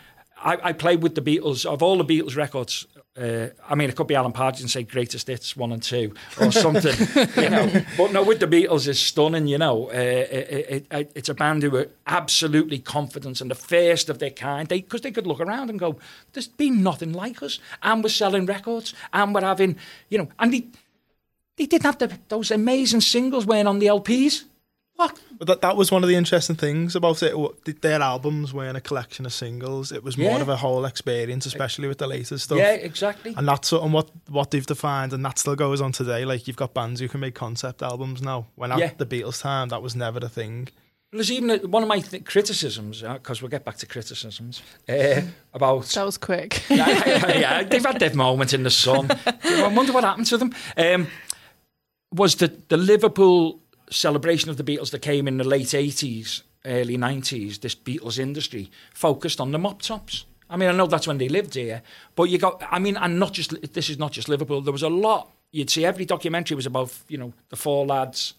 [0.44, 1.66] I, I, played with the Beatles.
[1.66, 4.84] Of all the Beatles records, uh, I mean, it could be Alan Partridge and say
[4.84, 6.96] greatest hits one and two or something,
[7.36, 7.70] you know.
[7.98, 9.90] But no, with the Beatles is stunning, you know.
[9.90, 14.30] Uh, it, it, it's a band who are absolutely confident and the first of their
[14.30, 14.70] kind.
[14.70, 16.00] They because they could look around and go,
[16.32, 19.76] "There's been nothing like us," and we're selling records, and we're having,
[20.08, 20.68] you know, and they
[21.58, 24.46] they didn't have the, those amazing singles weren't on the LPs.
[25.02, 25.20] What?
[25.40, 27.82] But that, that was one of the interesting things about it.
[27.82, 29.92] Their albums weren't a collection of singles.
[29.92, 30.42] It was more yeah.
[30.42, 32.60] of a whole experience, especially with the latest stuff.
[32.60, 33.34] Yeah, exactly.
[33.36, 36.24] And that's something what, what they've defined, and that still goes on today.
[36.24, 38.46] Like, you've got bands who can make concept albums now.
[38.54, 40.68] When at the Beatles time, that was never the thing.
[41.12, 44.62] There's even a, one of my th- criticisms, because uh, we'll get back to criticisms,
[44.88, 45.86] uh, about...
[45.88, 46.62] That was quick.
[46.70, 49.10] yeah, yeah, yeah, they've had their moment in the sun.
[49.44, 50.54] I wonder what happened to them.
[50.78, 51.08] Um,
[52.14, 56.98] was the, the Liverpool celebration of the Beatles that came in the late 80s, early
[56.98, 60.26] 90s, this Beatles industry focused on the mop tops.
[60.50, 61.82] I mean, I know that's when they lived here,
[62.16, 64.84] but you got, I mean, and not just, this is not just Liverpool, there was
[64.84, 68.34] a lot, you'd see every documentary was about, you know, the four lads,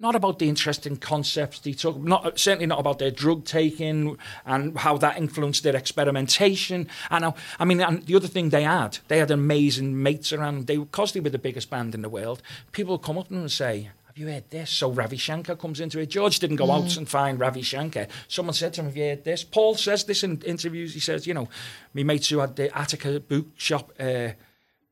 [0.00, 4.78] not about the interesting concepts they took, not certainly not about their drug taking and
[4.78, 6.88] how that influenced their experimentation.
[7.10, 10.66] And I, I mean, and the other thing they had, they had amazing mates around.
[10.66, 12.40] They because they were the biggest band in the world.
[12.72, 13.90] People would come up to them and say,
[14.20, 14.70] you heard this?
[14.70, 16.10] So Ravi Shankar comes into it.
[16.10, 16.76] George didn't go mm.
[16.76, 18.06] out and find Ravi Shankar.
[18.28, 19.42] Someone said to him, have you heard this?
[19.42, 20.94] Paul says this in interviews.
[20.94, 21.48] He says, you know,
[21.94, 24.28] me mates who had the Indica bookshop uh,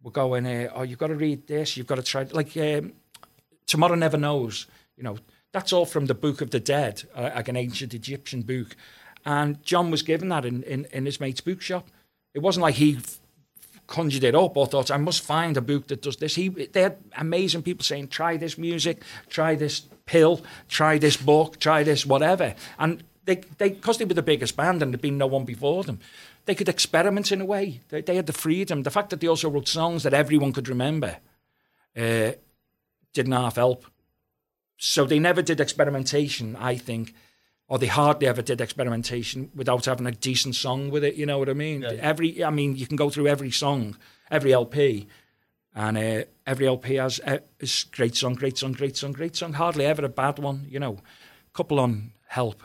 [0.03, 1.77] were going, uh, oh, you've got to read this.
[1.77, 2.93] You've got to try, like, um,
[3.67, 4.67] Tomorrow Never Knows.
[4.97, 5.19] You know,
[5.53, 8.75] that's all from the Book of the Dead, uh, like an ancient Egyptian book.
[9.25, 11.88] And John was given that in, in, in his mate's bookshop.
[12.35, 12.99] It wasn't like he
[13.88, 16.37] conjured it up or thought, I must find a book that does this.
[16.37, 21.59] He, they had amazing people saying, try this music, try this pill, try this book,
[21.59, 22.55] try this whatever.
[22.79, 25.83] And they, they, because they were the biggest band and there'd been no one before
[25.85, 25.98] them,
[26.44, 27.81] they could experiment in a way.
[27.88, 28.83] They, they had the freedom.
[28.83, 31.16] The fact that they also wrote songs that everyone could remember
[31.96, 32.33] uh,
[33.14, 33.87] didn't half help.
[34.77, 37.14] So they never did experimentation, I think,
[37.68, 41.16] or they hardly ever did experimentation without having a decent song with it.
[41.16, 41.83] You know what I mean?
[41.83, 41.90] Yeah.
[42.00, 43.96] Every, I mean, you can go through every song,
[44.31, 45.07] every LP,
[45.74, 49.52] and uh, every LP has a uh, great song, great song, great song, great song.
[49.52, 50.66] Hardly ever a bad one.
[50.68, 50.98] You know,
[51.52, 52.62] couple on Help,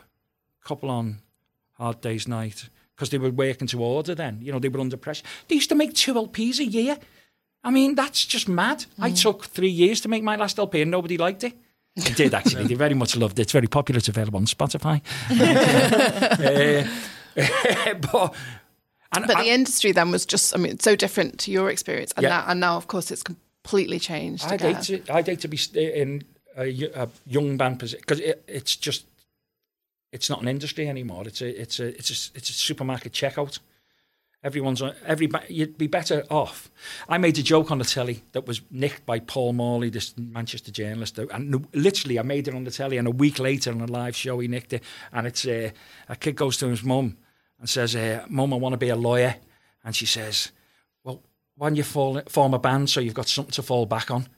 [0.64, 1.20] couple on
[1.74, 4.40] Hard Day's Night, because they were working to order then.
[4.40, 5.24] You know, they were under pressure.
[5.48, 6.98] They used to make two LPs a year.
[7.62, 8.80] I mean, that's just mad.
[8.80, 9.04] Mm.
[9.04, 11.54] I took three years to make my last LP and nobody liked it.
[11.96, 12.66] He did actually.
[12.66, 13.42] They very much loved it.
[13.42, 13.98] It's very popular.
[13.98, 15.00] It's available on Spotify.
[15.30, 16.88] uh,
[18.12, 18.34] but
[19.16, 22.12] and but I, the industry then was just, I mean, so different to your experience,
[22.16, 22.30] and, yeah.
[22.30, 24.44] now, and now, of course, it's completely changed.
[24.44, 26.24] I'd hate to, I'd hate to be in
[26.56, 29.06] a, a young band position because it, it's just,
[30.12, 31.24] it's not an industry anymore.
[31.26, 33.58] It's a, it's a, it's a, it's a supermarket checkout.
[34.44, 36.70] Everyone's on, every you'd be better off.
[37.08, 40.70] I made a joke on the telly that was nicked by Paul Morley, this Manchester
[40.70, 43.86] journalist, and literally I made it on the telly, and a week later on a
[43.86, 45.70] live show he nicked it, and it's uh,
[46.10, 47.16] a kid goes to his mum
[47.58, 49.36] and says, uh, "Mum, I want to be a lawyer,"
[49.82, 50.52] and she says,
[51.04, 51.22] "Well,
[51.56, 54.28] why don't you fall, form a band so you've got something to fall back on?"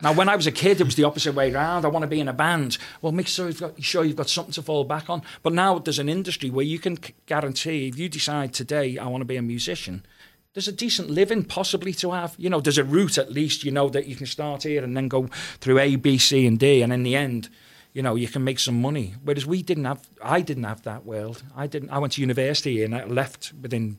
[0.00, 1.84] Now, when I was a kid, it was the opposite way around.
[1.84, 2.78] I want to be in a band.
[3.02, 5.22] Well, make sure you've got, sure you've got something to fall back on.
[5.42, 9.22] But now there's an industry where you can guarantee if you decide today, I want
[9.22, 10.06] to be a musician,
[10.54, 12.36] there's a decent living possibly to have.
[12.38, 14.96] You know, there's a route at least, you know, that you can start here and
[14.96, 15.28] then go
[15.60, 16.80] through A, B, C, and D.
[16.80, 17.48] And in the end,
[17.92, 19.14] you know, you can make some money.
[19.24, 21.42] Whereas we didn't have, I didn't have that world.
[21.56, 21.90] I didn't.
[21.90, 23.98] I went to university and I left within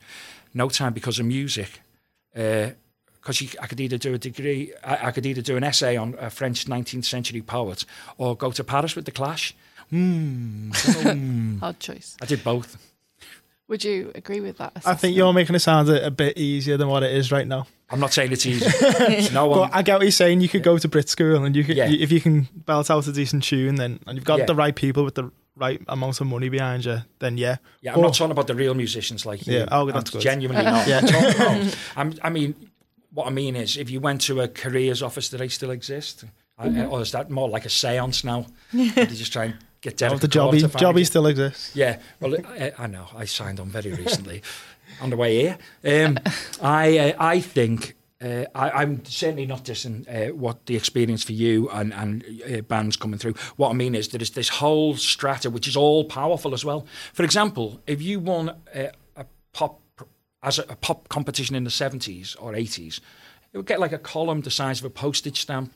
[0.53, 1.81] no time because of music.
[2.33, 2.69] Uh,
[3.21, 5.97] Because uh, I could either do a degree, I, I, could either do an essay
[5.97, 7.85] on a French 19th century poet
[8.17, 9.53] or go to Paris with the Clash.
[9.89, 10.71] Hmm.
[11.59, 12.15] Hard choice.
[12.21, 12.77] I did both.
[13.67, 14.71] Would you agree with that?
[14.71, 14.97] Assessment?
[14.97, 17.47] I think you're making it sound a, a, bit easier than what it is right
[17.47, 17.67] now.
[17.91, 18.65] I'm not saying it's easy.
[19.33, 19.69] no one.
[19.69, 20.41] But I get what you're saying.
[20.41, 21.87] You could go to Brit school and you could, yeah.
[21.87, 24.45] you, if you can belt out a decent tune, then and you've got yeah.
[24.45, 27.57] the right people with the right amount of money behind you, then yeah.
[27.81, 29.53] Yeah, I'm but, not talking about the real musicians like you.
[29.53, 30.21] Yeah, oh, that's I'm good.
[30.21, 30.87] Genuinely not.
[30.87, 30.99] yeah.
[30.99, 32.55] About, I'm, I mean,
[33.11, 36.25] what I mean is, if you went to a careers office, do they still exist?
[36.59, 36.91] Mm-hmm.
[36.91, 38.45] or is that more like a séance now?
[38.73, 40.13] they just try and get down.
[40.13, 41.75] Oh, the jobby, jobby still exists.
[41.75, 43.07] Yeah, well, I, I, know.
[43.15, 44.41] I signed on very recently
[45.01, 45.35] on the way
[45.83, 46.05] here.
[46.05, 46.19] Um,
[46.61, 47.95] I uh, I think.
[48.21, 52.59] Uh, I, am certainly not dissing uh, what the experience for you and, and uh,
[52.63, 53.35] bands coming through.
[53.55, 56.85] What I mean is there is this whole strata which is all powerful as well.
[57.13, 59.79] For example, if you won a, a pop
[60.41, 62.99] as a, a, pop competition in the 70s or 80s,
[63.51, 65.73] it would get like a column the size of a postage stamp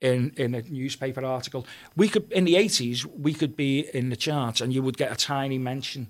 [0.00, 1.66] in, in a newspaper article.
[1.96, 5.12] We could in the eighties we could be in the charts and you would get
[5.12, 6.08] a tiny mention.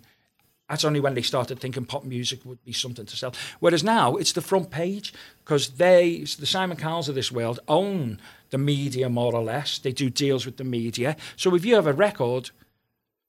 [0.68, 3.34] That's only when they started thinking pop music would be something to sell.
[3.58, 5.12] Whereas now it's the front page
[5.44, 8.20] because they, the Simon Cowells of this world, own
[8.50, 9.80] the media more or less.
[9.80, 11.16] They do deals with the media.
[11.34, 12.50] So if you have a record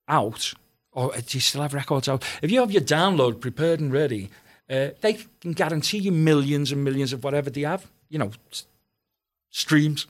[0.07, 0.53] out,
[0.91, 2.23] or do you still have records out?
[2.43, 4.29] If you have your download prepared and ready,
[4.71, 7.87] uh, they can guarantee you millions and millions of whatever they have.
[8.09, 8.31] You know,
[9.49, 10.07] streams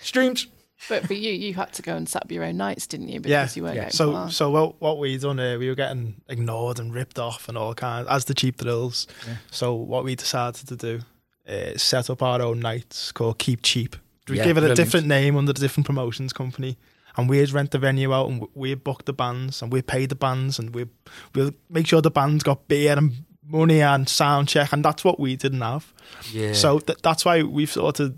[0.00, 0.48] streams.
[0.88, 3.20] But for you, you had to go and set up your own nights, didn't you?
[3.20, 3.82] Because yeah, you weren't yeah.
[3.82, 4.30] Going so, far.
[4.30, 7.74] so what, what we done here, we were getting ignored and ripped off and all
[7.74, 9.06] kinds, as the cheap thrills.
[9.28, 9.34] Yeah.
[9.50, 11.00] So what we decided to do
[11.44, 13.96] is set up our own nights called Keep Cheap.
[14.26, 14.78] We yeah, give it brilliant.
[14.78, 16.78] a different name under the different promotions company.
[17.16, 20.14] And we'd rent the venue out and we'd book the bands and we'd pay the
[20.14, 20.86] bands and we
[21.34, 24.72] we'll make sure the bands got beer and money and sound check.
[24.72, 25.92] And that's what we didn't have.
[26.32, 26.52] Yeah.
[26.52, 28.14] So th- that's why we've sort of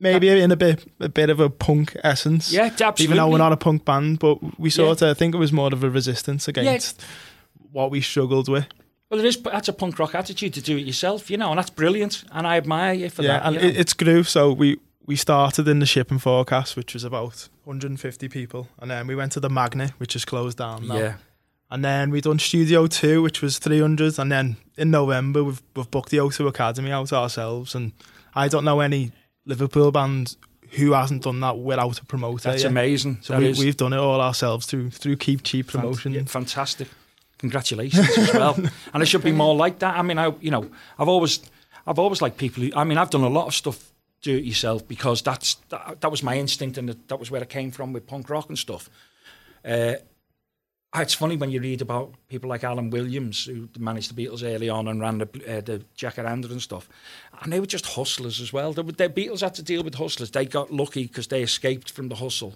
[0.00, 2.52] maybe in a bit a bit of a punk essence.
[2.52, 3.04] Yeah, absolutely.
[3.04, 5.10] Even though we're not a punk band, but we sort yeah.
[5.10, 7.66] of think it was more of a resistance against yeah.
[7.72, 8.66] what we struggled with.
[9.10, 9.42] Well, it is.
[9.42, 12.24] That's a punk rock attitude to do it yourself, you know, and that's brilliant.
[12.32, 13.46] And I admire you for yeah, that.
[13.46, 14.22] and it, it's grew.
[14.22, 19.06] So we we started in the shipping forecast, which was about 150 people, and then
[19.06, 20.96] we went to the Magnet, which is closed down now.
[20.96, 21.14] Yeah.
[21.70, 25.90] And then we done Studio Two, which was 300, and then in November we've we've
[25.90, 27.92] booked the O2 Academy out ourselves, and
[28.34, 29.12] I don't know any
[29.46, 30.36] Liverpool band
[30.70, 32.50] who hasn't done that without a promoter.
[32.50, 32.70] That's yet.
[32.70, 33.18] amazing.
[33.22, 36.14] So we, have done it all ourselves through through Keep Cheap promotion.
[36.14, 36.88] Fant- fantastic.
[37.38, 38.56] Congratulations as well.
[38.94, 39.96] And it should be more like that.
[39.96, 41.40] I mean, I you know, I've always
[41.86, 42.70] I've always liked people who.
[42.74, 43.92] I mean, I've done a lot of stuff
[44.24, 47.42] do it yourself because that's that, that was my instinct and that, that was where
[47.42, 48.88] I came from with punk rock and stuff.
[49.64, 49.94] Uh,
[50.96, 54.68] it's funny when you read about people like Alan Williams, who managed the Beatles early
[54.68, 56.88] on and ran the, uh, the Jacaranda and stuff.
[57.42, 58.72] And they were just hustlers as well.
[58.72, 60.30] The, the Beatles had to deal with hustlers.
[60.30, 62.54] They got lucky because they escaped from the hustle.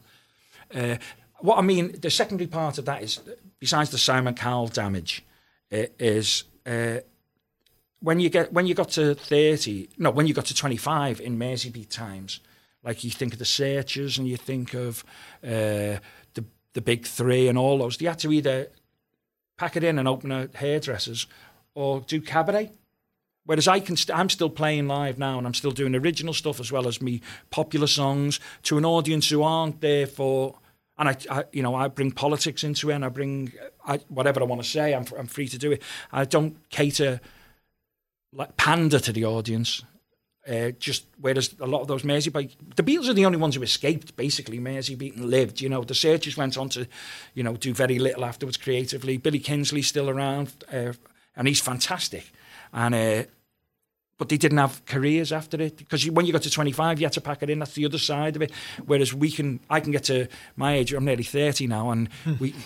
[0.72, 0.97] Uh,
[1.41, 3.20] what I mean, the secondary part of that is,
[3.59, 5.24] besides the Simon Cowell damage,
[5.70, 6.99] is uh,
[8.01, 11.20] when you get when you got to thirty, no, when you got to twenty five
[11.20, 12.41] in Merseybeat times,
[12.82, 15.05] like you think of the Searchers and you think of
[15.45, 15.99] uh,
[16.75, 18.01] the big three and all those.
[18.01, 18.69] You had to either
[19.57, 21.27] pack it in and open a hairdressers
[21.75, 22.73] or do cabaret.
[23.45, 26.35] Whereas I can, i st- I'm still playing live now, and I'm still doing original
[26.35, 30.57] stuff as well as me popular songs to an audience who aren't there for.
[30.99, 33.53] And I, I you know, I bring politics into it, and I bring
[33.87, 34.95] I, whatever I want to say.
[34.95, 35.83] I'm, I'm free to do it.
[36.12, 37.21] I don't cater
[38.35, 39.83] like pander to the audience.
[40.49, 43.63] Uh, just whereas a lot of those Merseybeat, the Beatles are the only ones who
[43.63, 45.61] escaped basically Merseybeat and lived.
[45.61, 46.87] You know, the Searchers went on to,
[47.35, 49.19] you know, do very little afterwards creatively.
[49.19, 50.95] Billy Kinsley's still around, uh,
[51.37, 52.33] and he's fantastic.
[52.73, 53.25] And uh,
[54.17, 57.13] but they didn't have careers after it because when you got to 25, you had
[57.13, 57.59] to pack it in.
[57.59, 58.51] That's the other side of it.
[58.87, 60.93] Whereas we can, I can get to my age.
[60.93, 62.09] I'm nearly 30 now, and
[62.41, 62.55] we.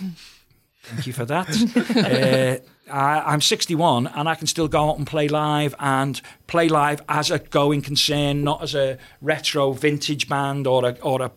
[0.83, 2.61] Thank you for that.
[2.91, 7.01] I, am 61 and I can still go out and play live and play live
[7.07, 11.31] as a going concern, not as a retro vintage band or a, or a,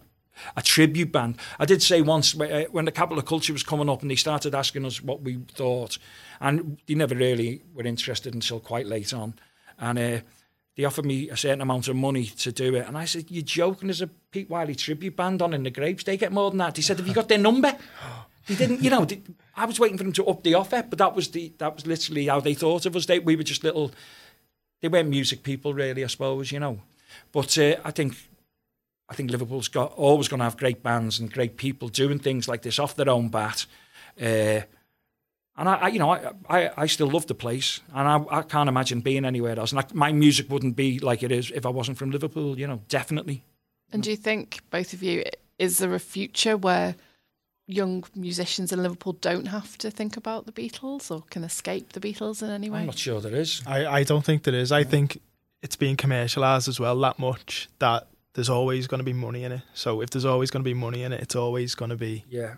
[0.56, 1.38] a tribute band.
[1.58, 4.16] I did say once uh, when the Capital of Culture was coming up and they
[4.16, 5.98] started asking us what we thought,
[6.40, 9.34] and they never really were interested until quite late on.
[9.78, 10.20] And uh,
[10.76, 12.86] they offered me a certain amount of money to do it.
[12.86, 16.04] And I said, You're joking, there's a Pete Wylie tribute band on in the Grapes.
[16.04, 16.76] They get more than that.
[16.76, 17.74] He said, Have you got their number?
[18.46, 19.06] He didn't, you know.
[19.56, 21.86] I was waiting for them to up the offer, but that was the that was
[21.86, 23.06] literally how they thought of us.
[23.06, 23.92] They, we were just little.
[24.80, 26.04] They weren't music people, really.
[26.04, 26.80] I suppose you know.
[27.32, 28.14] But uh, I think
[29.08, 32.48] I think Liverpool's got always going to have great bands and great people doing things
[32.48, 33.66] like this off their own bat.
[34.20, 34.62] Uh,
[35.58, 38.42] and I, I, you know, I, I, I still love the place, and I, I
[38.42, 39.72] can't imagine being anywhere else.
[39.72, 42.58] And I, my music wouldn't be like it is if I wasn't from Liverpool.
[42.58, 43.42] You know, definitely.
[43.92, 45.24] And do you think both of you
[45.58, 46.96] is there a future where
[47.66, 52.00] young musicians in Liverpool don't have to think about the Beatles or can escape the
[52.00, 52.80] Beatles in any way?
[52.80, 53.62] I'm not sure there is.
[53.66, 54.70] I, I don't think there is.
[54.72, 55.20] I think
[55.62, 59.52] it's being commercialised as well that much that there's always going to be money in
[59.52, 59.62] it.
[59.74, 62.24] So if there's always going to be money in it, it's always going to be
[62.28, 62.54] Yeah.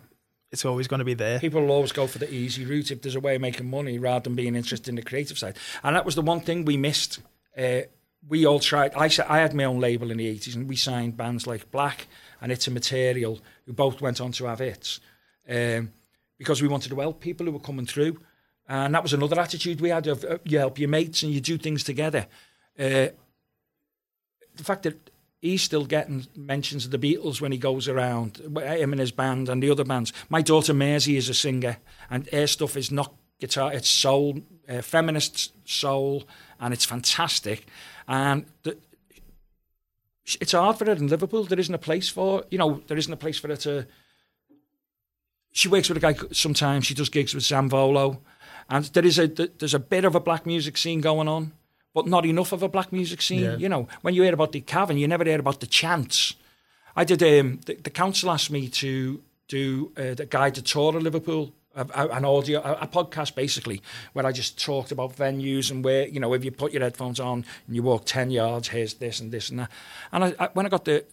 [0.51, 1.39] it's always going to be there.
[1.39, 3.99] People will always go for the easy route if there's a way of making money
[3.99, 5.57] rather than being interested in the creative side.
[5.83, 7.21] And that was the one thing we missed.
[7.57, 7.83] Uh,
[8.29, 8.93] we all tried.
[8.95, 11.71] I sa- I had my own label in the 80s and we signed bands like
[11.71, 12.09] Black
[12.41, 13.39] and It's Immaterial,
[13.69, 14.99] who both went on to have hits,
[15.49, 15.93] um,
[16.39, 18.19] because we wanted to help people who were coming through.
[18.67, 21.41] And that was another attitude we had of uh, you help your mates and you
[21.41, 22.27] do things together.
[22.79, 23.09] Uh,
[24.57, 25.11] the fact that
[25.41, 29.51] he's still getting mentions of the Beatles when he goes around, him and his band
[29.51, 30.13] and the other bands.
[30.31, 31.77] My daughter Maisie is a singer,
[32.09, 36.25] and her stuff is not guitar, it's soul, uh, feminist soul,
[36.59, 37.67] and it's fantastic.
[38.09, 38.79] And the,
[40.41, 41.45] it's hard for her in Liverpool.
[41.45, 42.83] There isn't a place for you know.
[42.87, 43.87] There isn't a place for her to.
[45.53, 46.87] She works with a guy sometimes.
[46.87, 48.19] She does gigs with Zamvolo,
[48.69, 51.53] and there is a there's a bit of a black music scene going on,
[51.95, 53.41] but not enough of a black music scene.
[53.41, 53.57] Yeah.
[53.57, 56.35] You know, when you hear about the cavern, you never hear about the chants.
[56.95, 57.23] I did.
[57.23, 61.53] Um, the, the council asked me to do uh, the guided tour of Liverpool,
[61.95, 66.33] an audio, a, podcast basically, where I just talked about venues and where you know
[66.35, 69.51] if you put your headphones on and you walk ten yards, here's this and this
[69.51, 69.71] and that.
[70.13, 71.05] And I, I, when I got the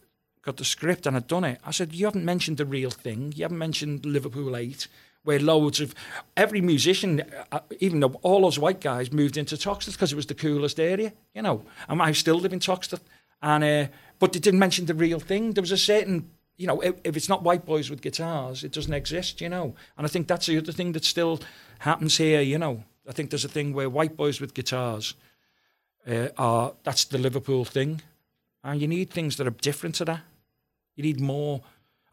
[0.41, 3.33] got the script and I'd done it, I said, "You haven't mentioned the real thing.
[3.35, 4.87] You haven't mentioned Liverpool 8,
[5.23, 5.93] Where loads of
[6.37, 10.27] every musician, uh, even though all those white guys moved into Toxteth because it was
[10.27, 11.65] the coolest area, you know.
[11.87, 13.01] And I still live in Toxteth,
[13.41, 13.87] and uh,
[14.19, 15.53] but they didn't mention the real thing.
[15.53, 18.71] There was a certain, you know, if, if it's not white boys with guitars, it
[18.71, 19.75] doesn't exist, you know.
[19.97, 21.41] And I think that's the other thing that still
[21.79, 22.83] happens here, you know.
[23.07, 25.15] I think there's a thing where white boys with guitars
[26.07, 28.01] uh, are that's the Liverpool thing,
[28.63, 30.21] and you need things that are different to that.
[30.95, 31.61] You need more.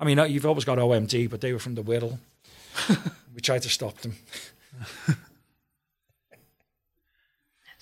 [0.00, 2.18] I mean, uh, you've always got OMD, but they were from the Wirral.
[3.34, 4.16] we tried to stop them.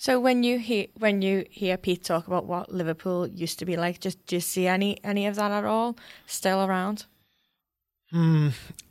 [0.01, 3.77] So when you hear when you hear Pete talk about what Liverpool used to be
[3.77, 5.95] like, just do you see any any of that at all
[6.25, 7.05] still around?
[8.09, 8.47] Hmm.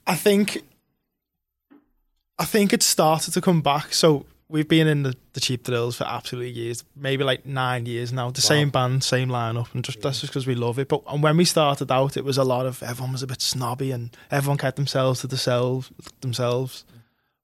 [0.07, 0.63] I think
[2.39, 3.93] I think it started to come back.
[3.93, 8.13] So we've been in the, the cheap thrills for absolutely years, maybe like nine years
[8.13, 8.31] now.
[8.31, 10.87] The same band, same lineup, and just that's just because we love it.
[10.87, 13.43] But and when we started out, it was a lot of everyone was a bit
[13.43, 15.91] snobby and everyone kept themselves to themselves
[16.21, 16.85] themselves.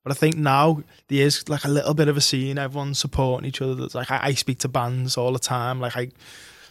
[0.06, 2.58] But I think now there is like a little bit of a scene.
[2.58, 3.74] Everyone's supporting each other.
[3.74, 5.80] That's like I, I speak to bands all the time.
[5.80, 6.10] Like I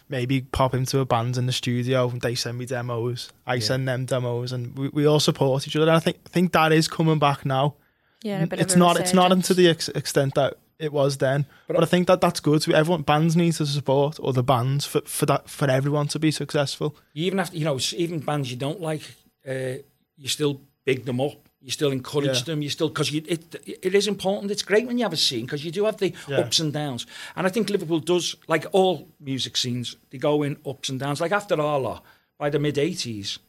[0.08, 3.34] maybe pop into a band in the studio and they send me demos.
[3.46, 5.88] I send them demos, and we, we all support each other.
[5.88, 7.76] And I think think that is coming back now.
[8.24, 10.94] Yeah, a bit it's of a not it's not into the ex- extent that it
[10.94, 11.46] was then.
[11.68, 12.64] But, I think that that's good.
[12.64, 16.32] So everyone bands need to support other bands for for that for everyone to be
[16.32, 16.96] successful.
[17.12, 19.02] You even have to, you know, even bands you don't like,
[19.46, 19.84] uh,
[20.18, 21.45] you still big them up.
[21.66, 22.44] You still encourage Yeah.
[22.46, 22.62] them.
[22.62, 23.28] You still because it
[23.66, 24.52] it is important.
[24.52, 26.42] It's great when you have a scene because you do have the Yeah.
[26.42, 27.08] ups and downs.
[27.36, 29.96] And I think Liverpool does like all music scenes.
[30.10, 31.20] They go in ups and downs.
[31.22, 32.02] Like after Arla,
[32.38, 33.40] by the mid '80s,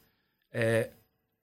[0.54, 0.84] uh,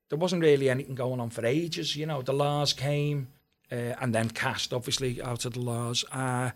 [0.09, 1.95] there wasn't really anything going on for ages.
[1.95, 3.28] You know, the La's came,
[3.71, 6.03] uh, and then Cast obviously out of the La's.
[6.11, 6.49] Uh,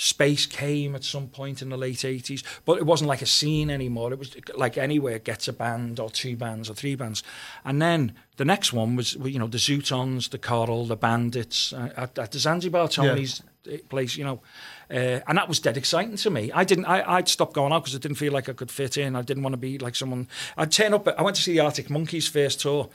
[0.00, 3.68] Space came at some point in the late 80s, but it wasn't like a scene
[3.68, 4.12] anymore.
[4.12, 7.24] It was like anywhere gets a band or two bands or three bands.
[7.64, 11.90] And then the next one was, you know, the Zutons, the Coral, the Bandits uh,
[11.96, 14.40] at, at the Zanzibar Tony's uh, place, you know.
[14.88, 16.52] Uh, and that was dead exciting to me.
[16.52, 18.96] I didn't, I, I'd stopped going out because I didn't feel like I could fit
[18.98, 19.16] in.
[19.16, 20.28] I didn't want to be like someone.
[20.56, 22.88] I'd turn up, I went to see the Arctic Monkeys first tour,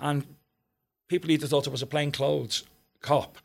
[0.00, 0.24] and
[1.08, 2.64] people either thought I was a plain clothes
[3.02, 3.36] cop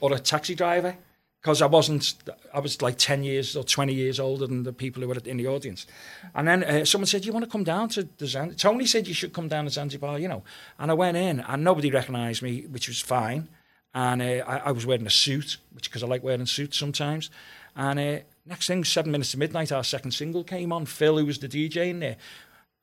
[0.00, 0.96] or a taxi driver
[1.40, 2.14] because I wasn't.
[2.52, 5.36] I was like ten years or twenty years older than the people who were in
[5.36, 5.86] the audience.
[6.34, 8.86] And then uh, someone said, "Do "You want to come down to the Zanzibar?" Tony
[8.86, 10.42] said you should come down to Zanzibar, you know.
[10.78, 13.48] And I went in, and nobody recognised me, which was fine.
[13.94, 17.30] And uh, I, I was wearing a suit, which because I like wearing suits sometimes.
[17.76, 20.86] And uh, next thing, seven minutes to midnight, our second single came on.
[20.86, 22.16] Phil, who was the DJ in there,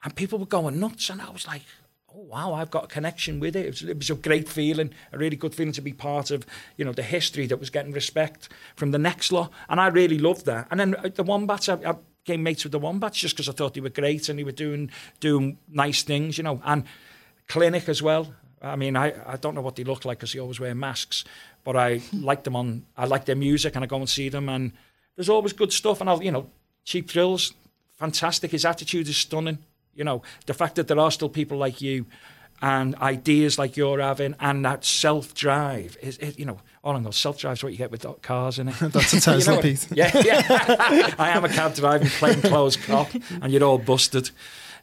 [0.04, 1.64] and people were going nuts, and I was like,
[2.16, 4.92] "Oh wow, I've got a connection with it." It was, it was a great feeling,
[5.12, 6.46] a really good feeling to be part of,
[6.78, 10.18] you know, the history that was getting respect from the next lot, and I really
[10.18, 10.68] loved that.
[10.72, 13.52] And then uh, the Wombats, I, I became mates with the Wombats just because I
[13.52, 16.86] thought they were great and they were doing doing nice things, you know, and
[17.48, 18.34] Clinic as well.
[18.62, 21.24] I mean, I, I don't know what they look like because they always wear masks,
[21.64, 22.86] but I like them on.
[22.98, 24.72] I like their music and I go and see them, and
[25.16, 26.02] there's always good stuff.
[26.02, 26.50] And I'll, you know,
[26.84, 27.54] Cheap Thrills,
[27.98, 28.52] fantastic.
[28.52, 29.60] His attitude is stunning.
[29.96, 32.06] You know, the fact that there are still people like you
[32.62, 37.06] and ideas like you're having and that self drive is, is, you know, all in
[37.06, 38.76] all, self drive is what you get with cars, isn't it?
[38.94, 39.92] That's a Tesla You know, piece.
[39.92, 41.16] Yeah, yeah.
[41.20, 43.10] I am a cab driving, plain clothes cop,
[43.42, 44.30] and you're all busted.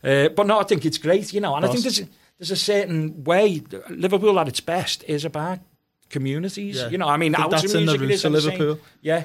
[0.03, 2.03] Uh, but no, I think it's great, you know, and I think there's
[2.39, 5.61] there's a certain way Liverpool at its best is about
[6.11, 6.77] communities.
[6.77, 6.89] Yeah.
[6.89, 8.51] You know, I mean, I that's in the music it is roots of the same-
[8.59, 8.85] Liverpool.
[9.01, 9.25] Yeah.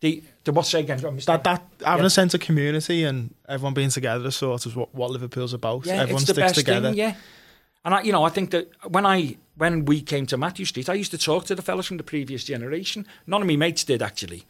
[0.00, 0.98] The the what's say again?
[0.98, 2.06] That that having Yeah.
[2.06, 5.86] a sense of community and everyone being together is sort of what, what Liverpool's about.
[5.86, 6.88] Yeah, everyone it's the sticks best together.
[6.90, 6.98] thing.
[6.98, 7.14] Yeah,
[7.84, 10.88] and I, you know, I think that when I when we came to Mathew Street,
[10.88, 13.06] I used to talk to the fellas from the previous generation.
[13.26, 14.44] None of my mates did actually,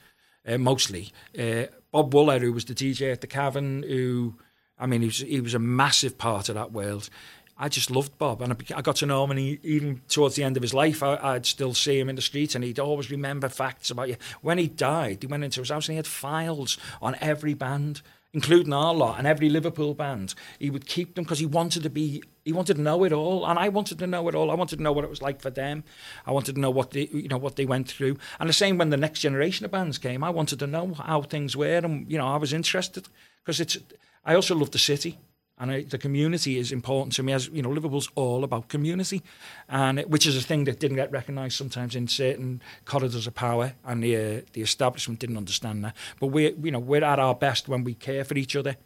[0.46, 1.12] uh, mostly.
[1.38, 4.34] Uh, Bob Wooler, who was the DJ at the Cavern, who
[4.78, 7.10] I mean, he was he was a massive part of that world.
[7.58, 9.30] I just loved Bob, and I, I got to know him.
[9.30, 12.16] And he, even towards the end of his life, I, I'd still see him in
[12.16, 14.16] the streets, and he'd always remember facts about you.
[14.40, 18.02] When he died, he went into his house and he had files on every band,
[18.32, 20.34] including our lot and every Liverpool band.
[20.58, 23.46] He would keep them because he wanted to be, he wanted to know it all,
[23.46, 24.50] and I wanted to know it all.
[24.50, 25.84] I wanted to know what it was like for them.
[26.26, 28.16] I wanted to know what they, you know, what they went through.
[28.40, 31.22] And the same when the next generation of bands came, I wanted to know how
[31.22, 33.08] things were, and you know, I was interested
[33.44, 33.78] because it's.
[34.24, 35.18] I also love the city
[35.58, 37.32] and I, the community is important to me.
[37.32, 39.22] As you know, Liverpool's all about community,
[39.68, 43.34] and it, which is a thing that didn't get recognised sometimes in certain corridors of
[43.34, 45.94] power, and the uh, the establishment didn't understand that.
[46.20, 48.76] But we, you know, we're at our best when we care for each other,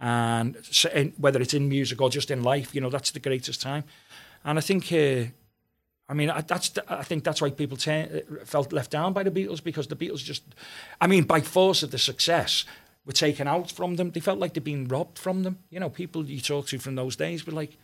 [0.00, 3.62] and so, whether it's in music or just in life, you know, that's the greatest
[3.62, 3.84] time.
[4.44, 4.92] And I think.
[4.92, 5.32] Uh,
[6.08, 9.60] I mean, that's I think that's why people ten, felt left down by the Beatles
[9.60, 10.44] because the Beatles just,
[11.00, 12.64] I mean, by force of the success,
[13.06, 14.10] were taken out from them.
[14.10, 15.58] They felt like they'd been robbed from them.
[15.70, 17.78] You know, people you talk to from those days were like,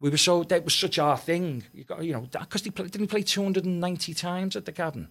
[0.00, 1.62] we were so that was such our thing.
[1.72, 4.64] You got, you know, because they play, didn't play two hundred and ninety times at
[4.64, 5.08] the Cavern.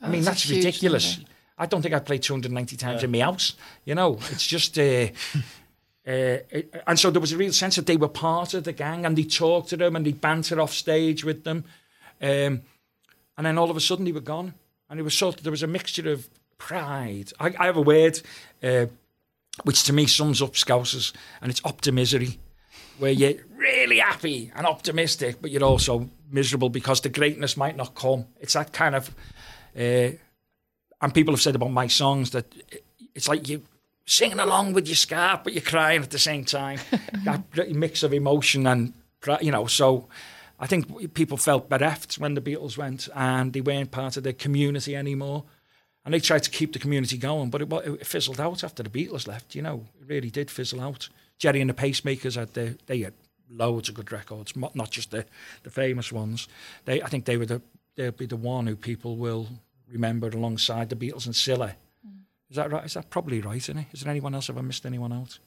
[0.00, 1.16] I mean, Oh, that's that's a huge ridiculous.
[1.16, 1.30] number.
[1.58, 3.54] I don't think I played 290 times in my house.
[3.86, 4.78] You know, it's just.
[4.78, 5.06] Uh,
[6.06, 6.38] uh,
[6.86, 9.16] and so there was a real sense that they were part of the gang and
[9.16, 11.64] they talked to them and they bantered off stage with them.
[12.20, 12.60] Um,
[13.38, 14.52] and then all of a sudden they were gone.
[14.90, 16.28] And it was sort of, there was a mixture of
[16.58, 17.32] pride.
[17.38, 18.20] I, I have a word
[18.62, 18.86] uh,
[19.64, 22.38] which to me sums up Scousers, and it's optimisery,
[22.98, 27.94] where you're really happy and optimistic, but you're also miserable because the greatness might not
[27.94, 28.26] come.
[28.40, 29.14] It's that kind of.
[29.76, 30.10] Uh,
[31.02, 32.46] and people have said about my songs that
[33.14, 33.62] it's like you
[34.06, 36.78] singing along with your scarf, but you're crying at the same time.
[37.24, 38.94] that mix of emotion and
[39.40, 39.66] you know.
[39.66, 40.08] So
[40.58, 44.32] I think people felt bereft when the Beatles went, and they weren't part of the
[44.32, 45.44] community anymore.
[46.06, 48.88] And they tried to keep the community going, but it, it fizzled out after the
[48.88, 49.54] Beatles left.
[49.54, 51.10] You know, it really did fizzle out.
[51.38, 53.12] Gerry and the Pacemakers had the, they had
[53.50, 55.26] loads of good records, not just the,
[55.64, 56.48] the famous ones.
[56.84, 57.60] They, I think they were the
[57.96, 59.48] they'll be the one who people will
[59.90, 61.74] remember alongside the Beatles and Cilla.
[62.06, 62.20] Mm.
[62.50, 62.84] Is that right?
[62.84, 63.56] Is that probably right?
[63.56, 63.86] Isn't it?
[63.92, 64.46] Is there anyone else?
[64.46, 65.38] Have I missed anyone out?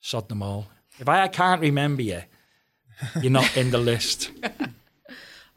[0.00, 0.66] Sod them all.
[0.98, 2.22] If I can't remember you,
[3.20, 4.30] you're not in the list.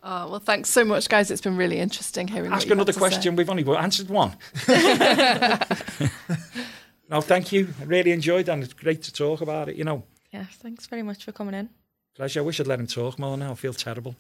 [0.02, 1.30] Oh, well, thanks so much, guys.
[1.30, 2.52] It's been really interesting hearing.
[2.52, 3.00] Ask what you another had to say.
[3.00, 3.36] question.
[3.36, 4.36] We've only answered one.
[7.10, 7.68] no, thank you.
[7.82, 8.54] I really enjoyed that.
[8.54, 9.76] and It's great to talk about it.
[9.76, 11.70] You know, Yes, thanks very much for coming in.
[12.16, 12.40] pleasure.
[12.40, 13.52] I wish I'd let him talk more now.
[13.52, 14.16] I feel terrible.